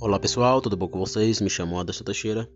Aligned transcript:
Olá 0.00 0.16
pessoal, 0.20 0.60
tudo 0.60 0.76
bom 0.76 0.86
com 0.86 1.00
vocês? 1.00 1.40
Me 1.40 1.50
chamo 1.50 1.76
Anderson 1.76 2.04
Teixeira 2.04 2.48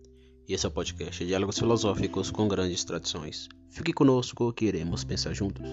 e 0.48 0.54
esse 0.54 0.64
é 0.64 0.69
o 0.69 0.71
podcast 0.71 1.25
Diálogos 1.25 1.59
Filosóficos 1.59 2.30
com 2.30 2.46
Grandes 2.46 2.84
Tradições. 2.84 3.48
Fique 3.68 3.93
conosco 3.93 4.53
que 4.53 4.66
iremos 4.66 5.03
pensar 5.03 5.34
juntos. 5.34 5.66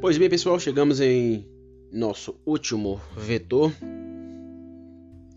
Pois 0.00 0.16
bem, 0.16 0.30
pessoal, 0.30 0.60
chegamos 0.60 1.00
em 1.00 1.44
nosso 1.92 2.36
último 2.46 3.00
vetor 3.16 3.72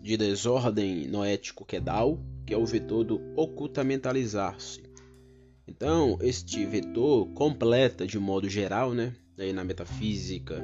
de 0.00 0.16
desordem 0.16 1.08
noético 1.08 1.64
quedal, 1.64 2.20
que 2.46 2.54
é 2.54 2.56
o 2.56 2.64
vetor 2.64 3.02
do 3.02 3.20
ocultamentalizar-se. 3.34 4.83
Então, 5.66 6.18
este 6.20 6.64
vetor 6.66 7.26
completa 7.28 8.06
de 8.06 8.18
modo 8.18 8.48
geral, 8.48 8.92
né, 8.92 9.14
aí 9.38 9.52
na 9.52 9.64
metafísica 9.64 10.62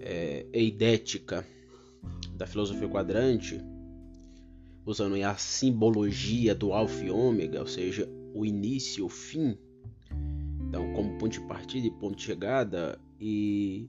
é, 0.00 0.46
eidética 0.52 1.46
da 2.36 2.46
filosofia 2.46 2.88
quadrante, 2.88 3.60
usando 4.86 5.16
a 5.22 5.34
simbologia 5.36 6.54
do 6.54 6.72
alfa 6.72 7.04
e 7.04 7.10
ômega, 7.10 7.60
ou 7.60 7.66
seja, 7.66 8.08
o 8.34 8.44
início 8.44 9.00
e 9.00 9.02
o 9.02 9.08
fim, 9.08 9.56
então 10.68 10.92
como 10.92 11.18
ponto 11.18 11.32
de 11.32 11.40
partida 11.40 11.86
e 11.86 11.90
ponto 11.90 12.16
de 12.16 12.22
chegada, 12.22 13.00
e 13.18 13.88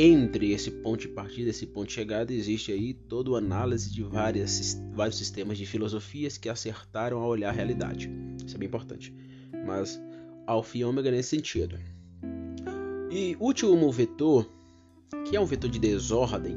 entre 0.00 0.52
esse 0.52 0.70
ponto 0.70 1.00
de 1.00 1.08
partida 1.08 1.50
esse 1.50 1.66
ponto 1.66 1.88
de 1.88 1.94
chegada 1.94 2.32
existe 2.32 2.70
aí 2.70 2.94
toda 2.94 3.34
a 3.34 3.38
análise 3.38 3.92
de 3.92 4.04
várias, 4.04 4.80
vários 4.92 5.18
sistemas 5.18 5.58
de 5.58 5.66
filosofias 5.66 6.38
que 6.38 6.48
acertaram 6.48 7.18
a 7.18 7.26
olhar 7.26 7.48
a 7.48 7.52
realidade. 7.52 8.08
Isso 8.46 8.54
é 8.54 8.58
bem 8.58 8.68
importante. 8.68 9.12
Mas 9.66 10.00
alfa 10.46 10.78
e 10.78 10.84
ômega 10.84 11.10
nesse 11.10 11.30
sentido. 11.30 11.76
E 13.10 13.36
último 13.40 13.90
vetor, 13.90 14.48
que 15.28 15.34
é 15.34 15.40
um 15.40 15.44
vetor 15.44 15.68
de 15.68 15.80
desordem, 15.80 16.56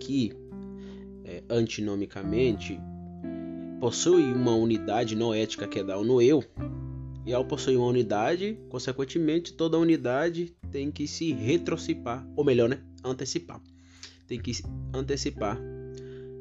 que 0.00 0.32
é, 1.26 1.42
antinomicamente 1.50 2.80
possui 3.78 4.32
uma 4.32 4.54
unidade 4.54 5.14
noética 5.14 5.68
que 5.68 5.78
é 5.78 5.84
da 5.84 5.98
no 5.98 6.22
eu, 6.22 6.42
e 7.26 7.34
ao 7.34 7.44
possuir 7.44 7.76
uma 7.76 7.88
unidade, 7.88 8.58
consequentemente, 8.70 9.52
toda 9.52 9.76
unidade 9.76 10.56
tem 10.70 10.90
que 10.90 11.06
se 11.06 11.32
retrocipar, 11.32 12.26
ou 12.36 12.44
melhor, 12.44 12.68
né, 12.68 12.80
antecipar. 13.04 13.60
Tem 14.26 14.40
que 14.40 14.52
antecipar 14.92 15.58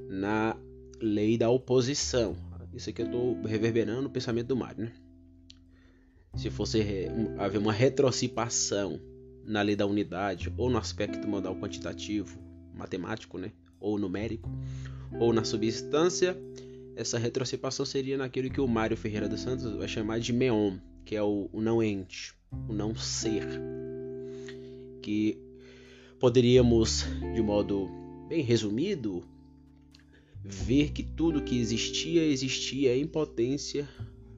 na 0.10 0.58
lei 1.02 1.38
da 1.38 1.50
oposição. 1.50 2.36
Isso 2.74 2.90
aqui 2.90 3.02
eu 3.02 3.06
estou 3.06 3.42
reverberando 3.44 4.08
o 4.08 4.12
pensamento 4.12 4.48
do 4.48 4.56
Mário, 4.56 4.86
né? 4.86 4.92
Se 6.36 6.50
fosse 6.50 6.80
haver 7.40 7.58
uma 7.58 7.74
retrocipação 7.74 9.00
na 9.44 9.62
lei 9.62 9.76
da 9.76 9.86
unidade, 9.86 10.54
ou 10.58 10.70
no 10.70 10.78
aspecto 10.78 11.28
modal 11.28 11.56
quantitativo, 11.56 12.38
matemático, 12.76 13.38
né? 13.38 13.52
ou 13.80 13.98
numérico, 13.98 14.50
ou 15.20 15.32
na 15.34 15.44
substância, 15.44 16.38
essa 16.96 17.18
retrocipação 17.18 17.86
seria 17.86 18.18
naquilo 18.18 18.50
que 18.50 18.62
o 18.62 18.68
Mário 18.68 18.98
Ferreira 18.98 19.30
dos 19.30 19.42
Santos 19.42 19.72
vai 19.74 19.88
chamar 19.88 20.20
de 20.20 20.34
meon, 20.34 20.78
que 21.06 21.16
é 21.16 21.24
o, 21.24 21.50
não 21.54 21.82
ente, 21.82 22.34
o 22.68 22.74
não 22.74 22.96
ser. 22.96 23.46
Que 25.08 25.38
poderíamos, 26.20 27.06
de 27.34 27.42
modo 27.42 27.90
bem 28.28 28.44
resumido, 28.44 29.24
ver 30.44 30.92
que 30.92 31.02
tudo 31.02 31.42
que 31.42 31.58
existia, 31.58 32.26
existia 32.26 32.94
em 32.94 33.08
potência 33.08 33.88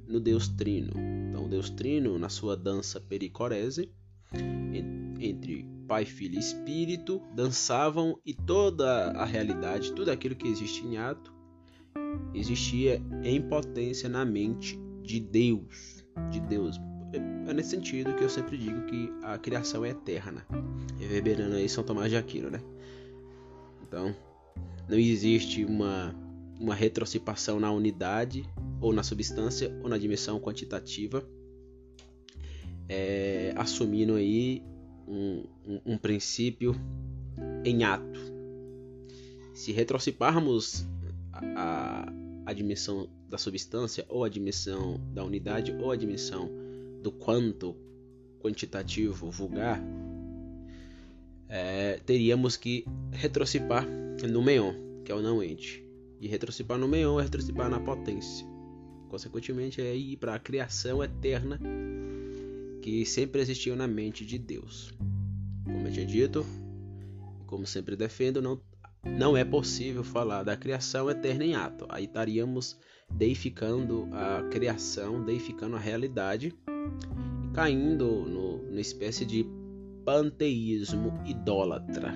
no 0.07 0.19
Deus 0.19 0.47
Trino. 0.47 0.91
Então, 1.27 1.49
Deus 1.49 1.71
Trino, 1.71 2.19
na 2.19 2.29
sua 2.29 2.55
dança 2.55 3.01
pericorese, 3.01 3.89
entre 5.19 5.65
Pai, 5.87 6.05
Filho 6.05 6.35
e 6.35 6.39
Espírito, 6.39 7.19
dançavam 7.33 8.19
e 8.23 8.31
toda 8.31 9.09
a 9.13 9.25
realidade, 9.25 9.91
tudo 9.93 10.11
aquilo 10.11 10.35
que 10.35 10.47
existe 10.47 10.85
em 10.85 10.97
ato, 10.97 11.33
existia 12.31 13.01
em 13.23 13.41
potência 13.41 14.07
na 14.07 14.23
mente 14.23 14.79
de 15.01 15.19
Deus, 15.19 16.05
de 16.29 16.39
Deus. 16.39 16.79
É 17.13 17.53
nesse 17.53 17.71
sentido 17.71 18.15
que 18.15 18.23
eu 18.23 18.29
sempre 18.29 18.57
digo 18.57 18.85
que 18.85 19.11
a 19.23 19.37
criação 19.37 19.83
é 19.83 19.89
eterna, 19.89 20.45
reverberando 20.99 21.55
aí 21.55 21.67
São 21.67 21.83
Tomás 21.83 22.11
de 22.11 22.17
Aquino, 22.17 22.49
né? 22.49 22.61
Então, 23.81 24.15
não 24.87 24.97
existe 24.97 25.65
uma 25.65 26.15
uma 26.59 26.75
retrocipação 26.75 27.59
na 27.59 27.71
unidade 27.71 28.43
ou 28.81 28.91
na 28.91 29.01
substância 29.01 29.73
ou 29.81 29.89
na 29.89 29.97
dimensão 29.97 30.39
quantitativa, 30.39 31.25
é, 32.87 33.53
assumindo 33.55 34.15
aí 34.15 34.61
um, 35.07 35.45
um, 35.65 35.93
um 35.93 35.97
princípio 35.97 36.75
em 37.63 37.83
ato. 37.83 38.19
Se 39.53 39.71
retrociparmos 39.71 40.85
a, 41.33 42.11
a 42.45 42.53
dimensão 42.53 43.09
da 43.29 43.37
substância, 43.37 44.05
ou 44.09 44.23
a 44.23 44.29
dimensão 44.29 44.99
da 45.13 45.23
unidade, 45.23 45.71
ou 45.79 45.91
a 45.91 45.95
dimensão 45.95 46.49
do 47.01 47.11
quanto 47.11 47.75
quantitativo 48.39 49.29
vulgar, 49.29 49.81
é, 51.47 51.99
teríamos 52.05 52.55
que 52.55 52.85
retrocipar 53.11 53.85
no 54.29 54.41
meon, 54.41 54.73
que 55.03 55.11
é 55.11 55.15
o 55.15 55.21
não 55.21 55.41
ente. 55.43 55.85
E 56.19 56.27
retrocipar 56.27 56.77
no 56.77 56.87
meon 56.87 57.19
é 57.19 57.23
retrocipar 57.23 57.69
na 57.69 57.79
potência. 57.79 58.45
Consequentemente, 59.09 59.81
é 59.81 59.95
ir 59.95 60.17
para 60.17 60.35
a 60.35 60.39
criação 60.39 61.03
eterna 61.03 61.59
que 62.81 63.05
sempre 63.05 63.41
existiu 63.41 63.75
na 63.75 63.87
mente 63.87 64.25
de 64.25 64.37
Deus. 64.37 64.93
Como 65.63 65.87
eu 65.87 65.91
tinha 65.91 66.05
dito, 66.05 66.45
como 67.45 67.65
sempre 67.65 67.95
defendo, 67.95 68.41
não 68.41 68.61
não 69.03 69.37
é 69.37 69.45
possível 69.45 70.03
falar 70.03 70.43
da 70.43 70.57
criação 70.57 71.09
eterna 71.09 71.45
em 71.45 71.55
ato. 71.55 71.85
Aí 71.87 72.03
estaríamos 72.03 72.77
deificando 73.09 74.09
a 74.11 74.43
criação, 74.49 75.23
deificando 75.23 75.77
a 75.77 75.79
realidade, 75.79 76.53
caindo 77.53 78.05
no, 78.05 78.57
numa 78.57 78.81
espécie 78.81 79.25
de 79.25 79.45
panteísmo 80.05 81.13
idólatra. 81.25 82.13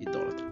Idólatra. 0.00 0.46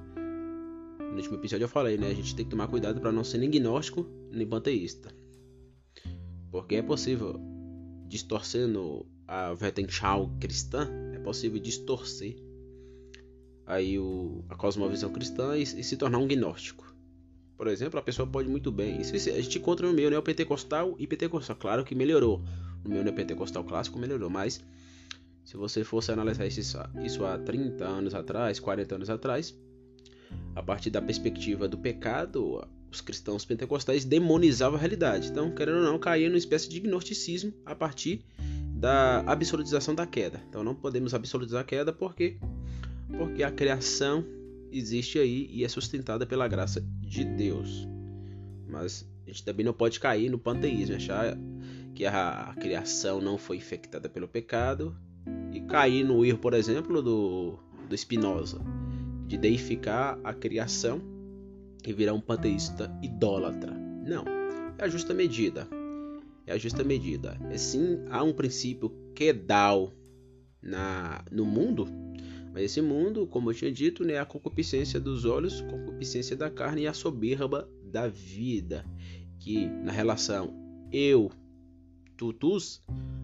No 1.00 1.16
último 1.16 1.36
episódio 1.36 1.64
eu 1.64 1.68
falei, 1.68 1.96
né? 1.96 2.08
A 2.08 2.14
gente 2.14 2.34
tem 2.34 2.44
que 2.44 2.50
tomar 2.50 2.68
cuidado 2.68 3.00
para 3.00 3.12
não 3.12 3.24
ser 3.24 3.38
nem 3.38 3.50
gnóstico 3.50 4.06
nem 4.30 4.46
panteísta. 4.46 5.14
Porque 6.50 6.76
é 6.76 6.82
possível, 6.82 7.40
distorcendo 8.06 9.06
a 9.26 9.56
Weltanschauung 9.60 10.38
cristã, 10.38 10.88
é 11.12 11.18
possível 11.18 11.58
distorcer 11.58 12.36
aí 13.66 13.98
o, 13.98 14.44
a 14.48 14.54
cosmovisão 14.54 15.10
cristã 15.10 15.56
e, 15.56 15.62
e, 15.62 15.84
se 15.84 15.96
tornar 15.96 16.18
um 16.18 16.26
gnóstico. 16.26 16.94
Por 17.56 17.66
exemplo, 17.66 17.98
a 17.98 18.02
pessoa 18.02 18.28
pode 18.28 18.48
muito 18.48 18.70
bem. 18.70 19.00
Isso 19.00 19.14
a 19.14 19.40
gente 19.40 19.58
encontra 19.58 19.86
no 19.86 19.94
meio 19.94 20.10
neopentecostal 20.10 20.94
e 20.98 21.06
pentecostal. 21.06 21.56
Claro 21.56 21.84
que 21.84 21.94
melhorou. 21.94 22.44
No 22.86 22.92
meio 22.92 23.04
neopentecostal 23.04 23.64
clássico 23.64 23.98
melhorou, 23.98 24.30
mas 24.30 24.62
se 25.44 25.56
você 25.56 25.82
fosse 25.82 26.12
analisar 26.12 26.46
isso, 26.46 26.78
isso 27.04 27.24
há 27.24 27.36
30 27.36 27.84
anos 27.84 28.14
atrás, 28.14 28.60
40 28.60 28.94
anos 28.94 29.10
atrás, 29.10 29.56
a 30.54 30.62
partir 30.62 30.90
da 30.90 31.02
perspectiva 31.02 31.66
do 31.66 31.76
pecado, 31.76 32.66
os 32.90 33.00
cristãos 33.00 33.44
pentecostais 33.44 34.04
demonizavam 34.04 34.76
a 34.76 34.80
realidade. 34.80 35.28
Então, 35.28 35.50
querendo 35.50 35.78
ou 35.78 35.84
não, 35.84 35.98
caía 35.98 36.28
numa 36.28 36.38
espécie 36.38 36.68
de 36.68 36.80
gnosticismo 36.80 37.52
a 37.64 37.74
partir 37.74 38.24
da 38.74 39.20
absolutização 39.20 39.94
da 39.94 40.06
queda. 40.06 40.40
Então, 40.48 40.62
não 40.62 40.74
podemos 40.74 41.12
absolutizar 41.12 41.62
a 41.62 41.64
queda 41.64 41.92
porque 41.92 42.38
porque 43.16 43.42
a 43.42 43.50
criação 43.50 44.24
existe 44.70 45.18
aí 45.18 45.48
e 45.52 45.64
é 45.64 45.68
sustentada 45.68 46.26
pela 46.26 46.48
graça 46.48 46.80
de 47.00 47.24
Deus. 47.24 47.86
Mas 48.68 49.08
a 49.24 49.30
gente 49.30 49.44
também 49.44 49.64
não 49.64 49.72
pode 49.72 49.98
cair 50.00 50.28
no 50.28 50.38
panteísmo, 50.38 50.96
achar 50.96 51.36
que 51.96 52.06
a 52.06 52.54
criação 52.60 53.20
não 53.20 53.36
foi 53.36 53.56
infectada 53.56 54.08
pelo 54.08 54.28
pecado 54.28 54.96
e 55.52 55.60
cair 55.62 56.04
no 56.04 56.24
erro, 56.24 56.38
por 56.38 56.54
exemplo, 56.54 57.02
do, 57.02 57.58
do 57.88 57.96
Spinoza, 57.96 58.60
de 59.26 59.36
deificar 59.36 60.18
a 60.22 60.32
criação 60.32 61.00
e 61.84 61.92
virar 61.92 62.12
um 62.14 62.20
panteísta 62.20 62.96
idólatra. 63.02 63.72
Não, 63.72 64.24
é 64.78 64.84
a 64.84 64.88
justa 64.88 65.12
medida. 65.12 65.66
É 66.46 66.52
a 66.52 66.58
justa 66.58 66.84
medida. 66.84 67.36
É 67.50 67.58
sim, 67.58 68.04
há 68.10 68.22
um 68.22 68.32
princípio 68.32 68.90
quedal 69.14 69.92
na, 70.62 71.24
no 71.32 71.44
mundo 71.44 71.88
mas 72.56 72.64
esse 72.64 72.80
mundo, 72.80 73.26
como 73.26 73.50
eu 73.50 73.54
tinha 73.54 73.70
dito, 73.70 74.02
né, 74.02 74.14
é 74.14 74.18
a 74.18 74.24
concupiscência 74.24 74.98
dos 74.98 75.26
olhos, 75.26 75.60
concupiscência 75.60 76.34
da 76.34 76.48
carne 76.48 76.84
e 76.84 76.86
a 76.86 76.94
soberba 76.94 77.68
da 77.84 78.08
vida. 78.08 78.82
Que 79.38 79.66
na 79.66 79.92
relação 79.92 80.56
eu, 80.90 81.30
tutus, 82.16 82.82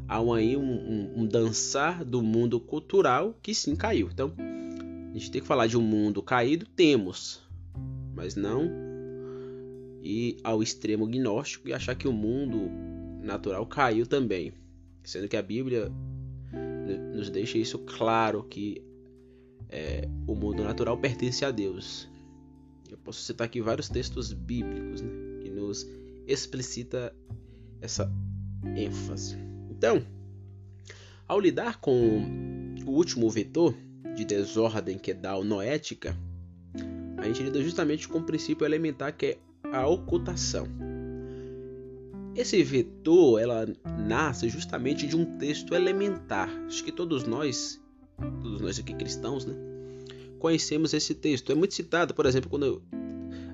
há 0.08 0.18
aí 0.18 0.56
um, 0.56 0.62
um, 0.62 1.22
um 1.22 1.26
dançar 1.26 2.04
do 2.04 2.22
mundo 2.22 2.60
cultural 2.60 3.36
que 3.42 3.54
sim 3.54 3.74
caiu. 3.74 4.08
Então, 4.12 4.32
a 5.10 5.18
gente 5.18 5.30
tem 5.30 5.40
que 5.40 5.46
falar 5.46 5.66
de 5.66 5.76
um 5.76 5.82
mundo 5.82 6.22
caído, 6.22 6.66
temos, 6.66 7.40
mas 8.14 8.34
não 8.34 8.70
ir 10.02 10.38
ao 10.42 10.62
extremo 10.62 11.06
gnóstico 11.06 11.68
e 11.68 11.72
achar 11.72 11.94
que 11.94 12.08
o 12.08 12.12
mundo 12.12 12.70
natural 13.22 13.64
caiu 13.66 14.06
também. 14.06 14.52
sendo 15.04 15.28
que 15.28 15.36
a 15.36 15.42
Bíblia 15.42 15.90
nos 17.14 17.30
deixa 17.30 17.58
isso 17.58 17.78
claro 17.78 18.44
que 18.44 18.82
é, 19.68 20.08
o 20.26 20.34
mundo 20.34 20.62
natural 20.62 20.96
pertence 20.98 21.44
a 21.44 21.50
Deus. 21.50 22.08
Eu 22.90 22.98
posso 22.98 23.22
citar 23.22 23.46
aqui 23.46 23.60
vários 23.60 23.88
textos 23.88 24.32
bíblicos 24.32 25.00
né, 25.00 25.10
que 25.42 25.50
nos 25.50 25.86
explicita 26.26 27.14
essa 27.80 28.12
ênfase. 28.76 29.36
Então, 29.70 30.04
ao 31.26 31.40
lidar 31.40 31.80
com 31.80 32.20
o 32.86 32.90
último 32.90 33.28
vetor 33.30 33.74
de 34.14 34.24
desordem 34.24 34.98
que 34.98 35.10
é 35.10 35.14
da 35.14 35.42
noética, 35.42 36.16
a 37.16 37.24
gente 37.24 37.42
lida 37.42 37.62
justamente 37.62 38.08
com 38.08 38.18
o 38.18 38.22
princípio 38.22 38.64
elementar 38.64 39.16
que 39.16 39.26
é 39.26 39.38
a 39.72 39.86
ocultação. 39.86 40.66
Esse 42.34 42.62
vetor, 42.62 43.40
ela 43.40 43.66
nasce 44.06 44.48
justamente 44.48 45.06
de 45.06 45.16
um 45.16 45.36
texto 45.36 45.74
elementar. 45.74 46.48
Acho 46.66 46.82
que 46.82 46.90
todos 46.90 47.24
nós, 47.24 47.80
todos 48.42 48.60
nós 48.60 48.78
aqui 48.78 48.94
cristãos, 48.94 49.44
né, 49.44 49.54
conhecemos 50.38 50.94
esse 50.94 51.14
texto. 51.14 51.52
É 51.52 51.54
muito 51.54 51.74
citado, 51.74 52.14
por 52.14 52.26
exemplo, 52.26 52.50
quando 52.50 52.82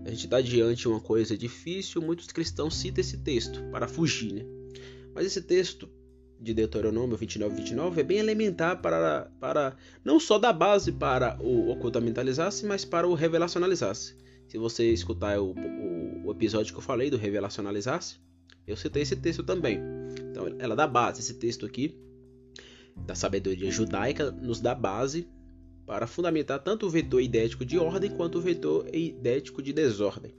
a 0.05 0.11
gente 0.11 0.25
está 0.25 0.41
diante 0.41 0.83
de 0.83 0.89
uma 0.89 1.01
coisa 1.01 1.37
difícil, 1.37 2.01
muitos 2.01 2.29
cristãos 2.29 2.77
citam 2.77 3.01
esse 3.01 3.19
texto 3.19 3.63
para 3.71 3.87
fugir, 3.87 4.33
né? 4.33 4.58
Mas 5.19 5.27
esse 5.27 5.43
texto 5.43 5.91
de 6.41 6.55
Deuteronômio 6.55 7.17
29, 7.17 7.57
29 7.57 8.01
é 8.01 8.05
bem 8.05 8.19
elementar 8.19 8.81
para, 8.81 9.29
para 9.41 9.77
não 10.05 10.21
só 10.21 10.39
dar 10.39 10.53
base 10.53 10.93
para 10.93 11.37
o 11.43 11.71
ocultamentalizar-se, 11.71 12.65
mas 12.65 12.85
para 12.85 13.05
o 13.05 13.15
revelacionalizar-se. 13.15 14.15
Se 14.47 14.57
você 14.59 14.93
escutar 14.93 15.41
o, 15.41 15.51
o, 15.51 16.27
o, 16.29 16.31
episódio 16.31 16.73
que 16.73 16.79
eu 16.79 16.83
falei 16.85 17.11
do 17.11 17.17
revelacionalizar-se, 17.17 18.21
eu 18.65 18.77
citei 18.77 19.03
esse 19.03 19.17
texto 19.17 19.43
também. 19.43 19.81
Então, 20.31 20.47
ela 20.61 20.77
dá 20.77 20.87
base. 20.87 21.19
Esse 21.19 21.35
texto 21.35 21.67
aqui, 21.67 21.99
da 23.05 23.17
sabedoria 23.17 23.73
judaica, 23.73 24.31
nos 24.31 24.61
dá 24.61 24.73
base 24.73 25.27
para 25.85 26.07
fundamentar 26.07 26.61
tanto 26.63 26.87
o 26.87 26.91
vetor 26.91 27.21
idético 27.21 27.65
de 27.65 27.77
ordem 27.77 28.13
quanto 28.13 28.39
o 28.39 28.41
vetor 28.41 28.87
idético 28.95 29.61
de 29.61 29.73
desordem. 29.73 30.33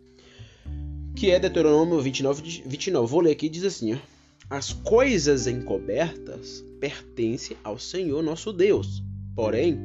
Que 1.17 1.31
é 1.31 1.37
Deuteronômio 1.37 1.99
29, 1.99 2.63
29. 2.65 3.11
Vou 3.11 3.19
ler 3.19 3.31
aqui, 3.31 3.49
diz 3.49 3.65
assim, 3.65 3.95
ó. 3.95 4.18
As 4.49 4.73
coisas 4.73 5.45
encobertas 5.45 6.65
pertencem 6.79 7.55
ao 7.63 7.77
Senhor 7.77 8.23
nosso 8.23 8.51
Deus, 8.51 9.03
porém, 9.35 9.79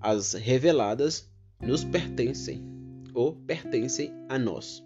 as 0.00 0.32
reveladas 0.32 1.30
nos 1.62 1.84
pertencem 1.84 2.60
ou 3.14 3.36
pertencem 3.46 4.12
a 4.28 4.36
nós. 4.36 4.84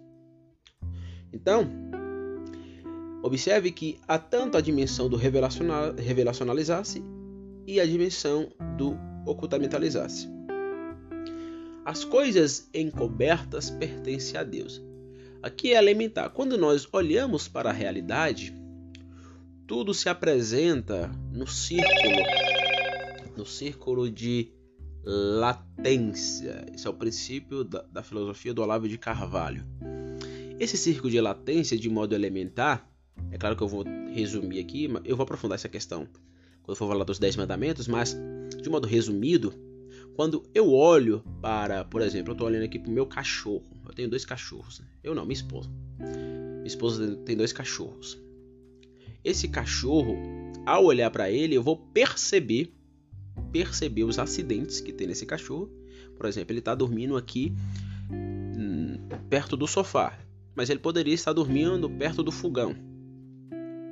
Então, 1.33 1.67
observe 3.23 3.71
que 3.71 3.99
há 4.07 4.19
tanto 4.19 4.57
a 4.57 4.61
dimensão 4.61 5.09
do 5.09 5.17
revelacionalizar-se 5.17 7.03
e 7.65 7.79
a 7.79 7.85
dimensão 7.85 8.51
do 8.77 8.95
ocultamentalizar-se. 9.25 10.29
As 11.83 12.03
coisas 12.03 12.69
encobertas 12.75 13.71
pertencem 13.71 14.39
a 14.39 14.43
Deus. 14.43 14.84
Aqui 15.45 15.73
é 15.73 15.77
elementar. 15.77 16.31
Quando 16.31 16.57
nós 16.57 16.87
olhamos 16.91 17.47
para 17.47 17.69
a 17.69 17.71
realidade, 17.71 18.51
tudo 19.67 19.93
se 19.93 20.09
apresenta 20.09 21.07
no 21.31 21.45
círculo, 21.45 22.23
no 23.37 23.45
círculo 23.45 24.09
de 24.09 24.51
latência. 25.03 26.65
Esse 26.73 26.87
é 26.87 26.89
o 26.89 26.95
princípio 26.95 27.63
da, 27.63 27.83
da 27.83 28.01
filosofia 28.01 28.55
do 28.55 28.63
Olavo 28.63 28.89
de 28.89 28.97
Carvalho. 28.97 29.63
Esse 30.59 30.77
círculo 30.77 31.11
de 31.11 31.21
latência, 31.21 31.77
de 31.77 31.91
modo 31.91 32.15
elementar, 32.15 32.89
é 33.29 33.37
claro 33.37 33.55
que 33.55 33.61
eu 33.61 33.67
vou 33.67 33.85
resumir 34.15 34.59
aqui, 34.59 34.89
eu 35.03 35.15
vou 35.15 35.25
aprofundar 35.25 35.57
essa 35.57 35.69
questão 35.69 36.07
quando 36.63 36.75
for 36.75 36.87
falar 36.87 37.03
dos 37.03 37.19
Dez 37.19 37.35
Mandamentos, 37.35 37.87
mas 37.87 38.17
de 38.63 38.67
modo 38.67 38.87
resumido, 38.87 39.53
quando 40.15 40.43
eu 40.53 40.71
olho 40.71 41.23
para, 41.41 41.83
por 41.83 42.01
exemplo, 42.01 42.31
eu 42.31 42.33
estou 42.33 42.47
olhando 42.47 42.63
aqui 42.63 42.79
para 42.79 42.89
o 42.89 42.93
meu 42.93 43.05
cachorro. 43.05 43.65
Eu 43.85 43.93
tenho 43.93 44.09
dois 44.09 44.25
cachorros. 44.25 44.79
Né? 44.79 44.85
Eu 45.03 45.13
não, 45.13 45.23
minha 45.25 45.33
esposa. 45.33 45.69
Minha 45.99 46.67
esposa 46.67 47.15
tem 47.25 47.35
dois 47.35 47.51
cachorros. 47.51 48.17
Esse 49.23 49.47
cachorro, 49.47 50.15
ao 50.65 50.85
olhar 50.85 51.09
para 51.11 51.29
ele, 51.29 51.55
eu 51.55 51.63
vou 51.63 51.77
perceber 51.77 52.71
perceber 53.51 54.03
os 54.03 54.19
acidentes 54.19 54.79
que 54.79 54.93
tem 54.93 55.07
nesse 55.07 55.25
cachorro. 55.25 55.69
Por 56.15 56.25
exemplo, 56.25 56.51
ele 56.51 56.59
está 56.59 56.73
dormindo 56.73 57.17
aqui 57.17 57.53
hum, 58.09 58.97
perto 59.29 59.57
do 59.57 59.67
sofá, 59.67 60.17
mas 60.55 60.69
ele 60.69 60.79
poderia 60.79 61.13
estar 61.13 61.33
dormindo 61.33 61.89
perto 61.89 62.23
do 62.23 62.31
fogão. 62.31 62.75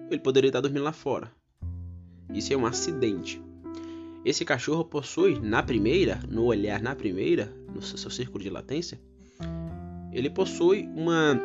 Ele 0.10 0.20
poderia 0.20 0.50
estar 0.50 0.62
dormindo 0.62 0.84
lá 0.84 0.94
fora. 0.94 1.32
Isso 2.34 2.54
é 2.54 2.58
um 2.58 2.66
acidente. 2.66 3.42
Esse 4.26 4.46
cachorro 4.46 4.86
possui, 4.86 5.38
na 5.40 5.62
primeira, 5.62 6.22
no 6.30 6.46
olhar 6.46 6.82
na 6.82 6.96
primeira, 6.96 7.54
no 7.74 7.82
seu 7.82 8.10
círculo 8.10 8.42
de 8.42 8.50
latência, 8.50 9.00
ele 10.14 10.30
possui 10.30 10.88
uma, 10.96 11.40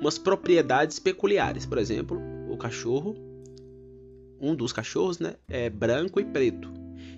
umas 0.00 0.16
propriedades 0.16 0.98
peculiares. 0.98 1.66
Por 1.66 1.76
exemplo, 1.76 2.18
o 2.48 2.56
cachorro, 2.56 3.14
um 4.40 4.54
dos 4.54 4.72
cachorros, 4.72 5.18
né, 5.18 5.34
é 5.48 5.68
branco 5.68 6.18
e 6.18 6.24
preto. 6.24 6.72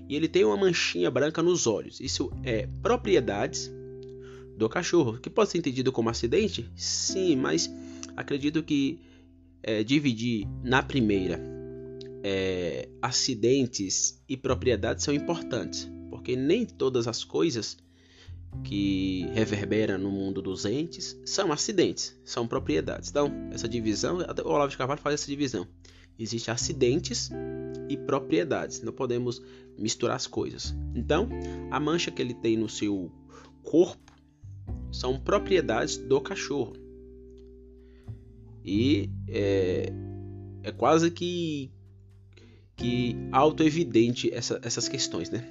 E 0.09 0.17
ele 0.17 0.29
tem 0.29 0.45
uma 0.45 0.57
manchinha 0.57 1.11
branca 1.11 1.43
nos 1.43 1.67
olhos. 1.67 2.01
Isso 2.01 2.33
é 2.43 2.67
propriedades 2.83 3.71
do 4.57 4.69
cachorro, 4.69 5.19
que 5.19 5.31
pode 5.31 5.51
ser 5.51 5.59
entendido 5.59 5.93
como 5.93 6.11
acidente? 6.11 6.69
Sim, 6.77 7.37
mas 7.37 7.73
acredito 8.17 8.63
que 8.63 9.01
é, 9.63 9.83
dividir 9.85 10.47
na 10.63 10.83
primeira 10.83 11.55
é, 12.25 12.89
acidentes 13.03 14.19
e 14.27 14.35
propriedades 14.35 15.05
são 15.05 15.13
importantes, 15.13 15.91
porque 16.09 16.35
nem 16.35 16.65
todas 16.65 17.07
as 17.07 17.23
coisas 17.23 17.77
que 18.63 19.27
reverberam 19.35 19.99
no 19.99 20.11
mundo 20.11 20.41
dos 20.41 20.65
entes 20.65 21.21
são 21.27 21.53
acidentes, 21.53 22.19
são 22.25 22.49
propriedades. 22.49 23.11
Então, 23.11 23.31
essa 23.53 23.69
divisão, 23.69 24.19
o 24.19 24.49
Olavo 24.49 24.71
de 24.71 24.79
Carvalho 24.79 25.01
faz 25.03 25.21
essa 25.21 25.27
divisão. 25.27 25.67
Existem 26.19 26.55
acidentes 26.55 27.31
e 27.91 27.97
propriedades, 27.97 28.81
não 28.81 28.93
podemos 28.93 29.43
misturar 29.77 30.17
as 30.17 30.27
coisas. 30.27 30.75
Então, 30.95 31.29
a 31.71 31.79
mancha 31.79 32.11
que 32.11 32.23
ele 32.23 32.33
tem 32.33 32.57
no 32.57 32.69
seu 32.71 33.13
corpo 33.63 34.13
são 34.91 35.21
propriedades 35.21 35.99
do 35.99 36.21
cachorro. 36.21 36.73
E 38.65 39.11
é, 39.29 39.93
é 40.63 40.73
quase 40.73 41.11
que 41.11 41.71
que 42.77 43.17
auto-evidente 43.33 44.33
essa, 44.33 44.61
essas 44.63 44.89
questões, 44.89 45.31
né? 45.31 45.45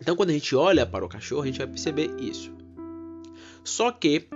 Então, 0.00 0.16
quando 0.16 0.30
a 0.30 0.32
gente 0.32 0.54
olha 0.56 0.84
para 0.84 1.04
o 1.04 1.08
cachorro, 1.08 1.42
a 1.42 1.46
gente 1.46 1.58
vai 1.58 1.66
perceber 1.66 2.10
isso. 2.20 2.52
Só 3.62 3.90
que 3.90 4.28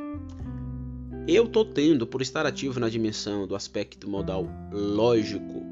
eu 1.27 1.47
tô 1.47 1.65
tendo, 1.65 2.07
por 2.07 2.23
estar 2.23 2.47
ativo 2.47 2.81
na 2.81 2.89
dimensão 2.89 3.47
do 3.47 3.55
aspecto 3.55 4.09
modal 4.09 4.49
lógico, 4.73 5.63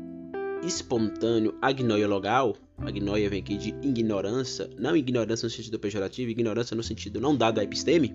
espontâneo, 0.63 1.55
agnoiologal, 1.63 2.57
agnoia 2.77 3.31
vem 3.31 3.41
aqui 3.41 3.57
de 3.57 3.71
ignorância, 3.83 4.69
não 4.79 4.97
ignorância 4.97 5.47
no 5.47 5.51
sentido 5.51 5.79
pejorativo, 5.79 6.31
ignorância 6.31 6.77
no 6.77 6.83
sentido 6.83 7.21
não 7.21 7.35
dado 7.35 7.59
à 7.59 7.65
episteme, 7.65 8.15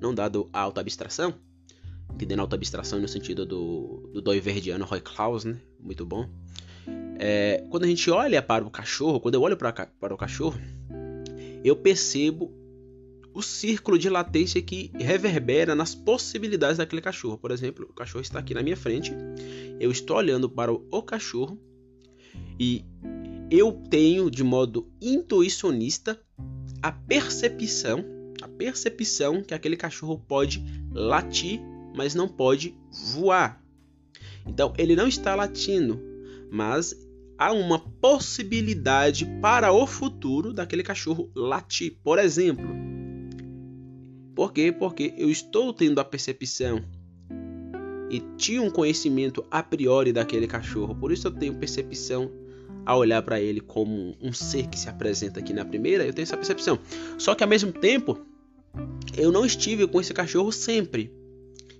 não 0.00 0.14
dado 0.14 0.48
à 0.52 0.60
auto-abstração, 0.60 1.34
entendendo 2.14 2.40
auto-abstração 2.40 2.98
no 2.98 3.08
sentido 3.08 3.44
do, 3.44 4.08
do 4.14 4.22
doi 4.22 4.40
verdiano 4.40 4.84
Roy 4.84 5.00
Klaus, 5.00 5.44
né? 5.44 5.58
Muito 5.78 6.06
bom. 6.06 6.28
É, 7.22 7.62
quando 7.68 7.84
a 7.84 7.86
gente 7.86 8.10
olha 8.10 8.40
para 8.40 8.64
o 8.64 8.70
cachorro, 8.70 9.20
quando 9.20 9.34
eu 9.34 9.42
olho 9.42 9.54
para, 9.54 9.70
para 9.70 10.14
o 10.14 10.16
cachorro, 10.16 10.58
eu 11.62 11.76
percebo 11.76 12.50
o 13.34 13.42
círculo 13.42 13.98
de 13.98 14.08
latência 14.08 14.62
que 14.62 14.90
reverbera 14.94 15.74
nas 15.74 15.94
possibilidades 15.94 16.78
daquele 16.78 17.02
cachorro. 17.02 17.36
Por 17.36 17.50
exemplo, 17.50 17.86
o 17.90 17.92
cachorro 17.92 18.22
está 18.22 18.38
aqui 18.38 18.54
na 18.54 18.62
minha 18.62 18.76
frente, 18.76 19.12
eu 19.78 19.90
estou 19.90 20.16
olhando 20.16 20.48
para 20.48 20.72
o 20.72 21.02
cachorro 21.02 21.60
e 22.58 22.86
eu 23.50 23.70
tenho 23.90 24.30
de 24.30 24.42
modo 24.42 24.90
intuicionista 24.98 26.18
a 26.80 26.90
percepção, 26.90 28.02
a 28.40 28.48
percepção 28.48 29.42
que 29.42 29.52
aquele 29.52 29.76
cachorro 29.76 30.18
pode 30.26 30.64
latir, 30.90 31.60
mas 31.94 32.14
não 32.14 32.26
pode 32.26 32.74
voar. 33.12 33.62
Então, 34.46 34.72
ele 34.78 34.96
não 34.96 35.06
está 35.06 35.34
latindo, 35.34 36.00
mas 36.50 37.09
há 37.40 37.52
uma 37.52 37.78
possibilidade 37.78 39.24
para 39.40 39.72
o 39.72 39.86
futuro 39.86 40.52
daquele 40.52 40.82
cachorro 40.82 41.30
latir, 41.34 41.96
por 42.04 42.18
exemplo. 42.18 42.68
Por 44.34 44.52
quê? 44.52 44.70
Porque 44.70 45.14
eu 45.16 45.30
estou 45.30 45.72
tendo 45.72 45.98
a 46.00 46.04
percepção 46.04 46.84
e 48.10 48.20
tinha 48.36 48.60
um 48.60 48.70
conhecimento 48.70 49.42
a 49.50 49.62
priori 49.62 50.12
daquele 50.12 50.46
cachorro, 50.46 50.94
por 50.94 51.10
isso 51.10 51.28
eu 51.28 51.30
tenho 51.30 51.54
percepção 51.54 52.30
a 52.84 52.94
olhar 52.94 53.22
para 53.22 53.40
ele 53.40 53.60
como 53.60 54.14
um 54.20 54.32
ser 54.34 54.66
que 54.66 54.78
se 54.78 54.90
apresenta 54.90 55.40
aqui 55.40 55.54
na 55.54 55.64
primeira, 55.64 56.04
eu 56.04 56.12
tenho 56.12 56.24
essa 56.24 56.36
percepção. 56.36 56.78
Só 57.16 57.34
que 57.34 57.42
ao 57.42 57.48
mesmo 57.48 57.72
tempo, 57.72 58.18
eu 59.16 59.32
não 59.32 59.46
estive 59.46 59.86
com 59.86 59.98
esse 59.98 60.12
cachorro 60.12 60.52
sempre. 60.52 61.10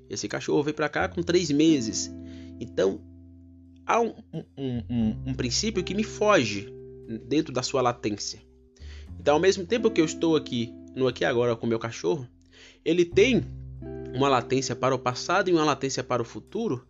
Esse 0.08 0.26
cachorro 0.26 0.62
veio 0.62 0.74
para 0.74 0.88
cá 0.88 1.06
com 1.06 1.22
três 1.22 1.50
meses. 1.50 2.10
Então, 2.58 3.00
há 3.90 4.00
um, 4.00 4.14
um, 4.56 4.82
um, 4.88 5.16
um 5.26 5.34
princípio 5.34 5.82
que 5.82 5.94
me 5.94 6.04
foge 6.04 6.72
dentro 7.26 7.52
da 7.52 7.62
sua 7.62 7.82
latência. 7.82 8.40
Então, 9.18 9.34
ao 9.34 9.40
mesmo 9.40 9.66
tempo 9.66 9.90
que 9.90 10.00
eu 10.00 10.04
estou 10.04 10.36
aqui 10.36 10.72
no 10.94 11.08
aqui 11.08 11.24
agora 11.24 11.56
com 11.56 11.66
meu 11.66 11.78
cachorro, 11.78 12.26
ele 12.84 13.04
tem 13.04 13.44
uma 14.14 14.28
latência 14.28 14.76
para 14.76 14.94
o 14.94 14.98
passado 14.98 15.50
e 15.50 15.52
uma 15.52 15.64
latência 15.64 16.04
para 16.04 16.22
o 16.22 16.24
futuro 16.24 16.86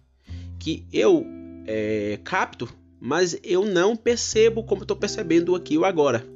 que 0.58 0.86
eu 0.92 1.24
é, 1.66 2.20
capto, 2.22 2.68
mas 3.00 3.38
eu 3.42 3.64
não 3.64 3.96
percebo 3.96 4.62
como 4.62 4.82
estou 4.82 4.96
percebendo 4.96 5.54
aqui 5.54 5.78
o 5.78 5.86
agora. 5.86 6.26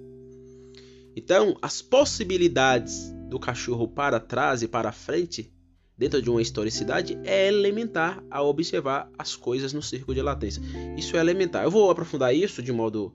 Então, 1.15 1.57
as 1.61 1.83
possibilidades 1.83 3.13
do 3.29 3.39
cachorro 3.39 3.87
para 3.87 4.19
trás 4.19 4.63
e 4.63 4.69
para 4.69 4.93
frente, 4.93 5.53
dentro 5.97 6.21
de 6.21 6.29
uma 6.29 6.43
historicidade, 6.43 7.19
é 7.25 7.49
elementar 7.49 8.23
ao 8.31 8.49
observar 8.49 9.11
as 9.17 9.37
coisas 9.37 9.73
no 9.73 9.83
círculo 9.83 10.15
de 10.15 10.23
latência. 10.23 10.63
Isso 10.97 11.17
é 11.17 11.21
elementar. 11.21 11.65
Eu 11.65 11.71
vou 11.71 11.91
aprofundar 11.91 12.35
isso 12.35 12.63
de 12.63 12.73
modo 12.73 13.13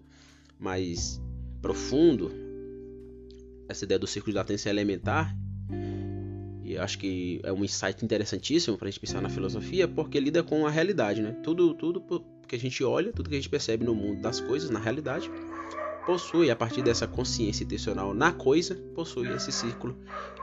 mais 0.57 1.21
profundo. 1.62 2.31
Essa 3.67 3.86
ideia 3.86 4.00
do 4.00 4.07
círculo 4.07 4.31
de 4.31 4.38
latência 4.38 4.69
é 4.69 4.71
elementar. 4.71 5.36
E 6.63 6.77
acho 6.77 7.00
que 7.00 7.39
é 7.43 7.51
um 7.51 7.63
insight 7.63 8.03
interessantíssimo 8.05 8.77
para 8.77 8.88
a 8.88 8.91
gente 8.91 9.00
pensar 9.00 9.21
na 9.21 9.29
filosofia, 9.29 9.88
porque 9.88 10.19
lida 10.19 10.43
com 10.43 10.65
a 10.67 10.69
realidade, 10.69 11.21
né? 11.21 11.31
Tudo, 11.43 11.74
tudo 11.74 12.03
que 12.48 12.55
a 12.55 12.59
gente 12.59 12.83
olha, 12.83 13.12
tudo 13.12 13.29
que 13.29 13.36
a 13.36 13.39
gente 13.39 13.50
percebe 13.50 13.83
no 13.83 13.95
mundo 13.95 14.21
das 14.21 14.39
coisas, 14.39 14.69
na 14.69 14.79
realidade, 14.79 15.29
possui, 16.09 16.49
a 16.49 16.55
partir 16.55 16.81
dessa 16.81 17.05
consciência 17.05 17.63
intencional 17.63 18.15
na 18.15 18.31
coisa, 18.31 18.73
possui 18.95 19.31
esse 19.31 19.51
círculo 19.51 19.95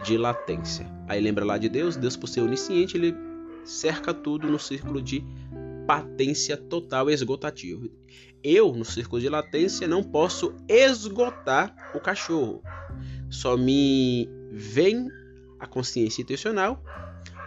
de 0.04 0.16
latência. 0.16 0.86
Aí 1.08 1.20
lembra 1.20 1.44
lá 1.44 1.58
de 1.58 1.68
Deus, 1.68 1.96
Deus 1.96 2.16
por 2.16 2.28
ser 2.28 2.40
onisciente, 2.42 2.96
ele 2.96 3.12
cerca 3.64 4.14
tudo 4.14 4.48
no 4.48 4.60
círculo 4.60 5.02
de 5.02 5.24
patência 5.84 6.56
total 6.56 7.10
esgotativo. 7.10 7.90
Eu, 8.44 8.72
no 8.74 8.84
círculo 8.84 9.20
de 9.20 9.28
latência, 9.28 9.88
não 9.88 10.04
posso 10.04 10.54
esgotar 10.68 11.74
o 11.92 11.98
cachorro. 11.98 12.62
Só 13.28 13.56
me 13.56 14.30
vem 14.52 15.08
a 15.58 15.66
consciência 15.66 16.22
intencional, 16.22 16.80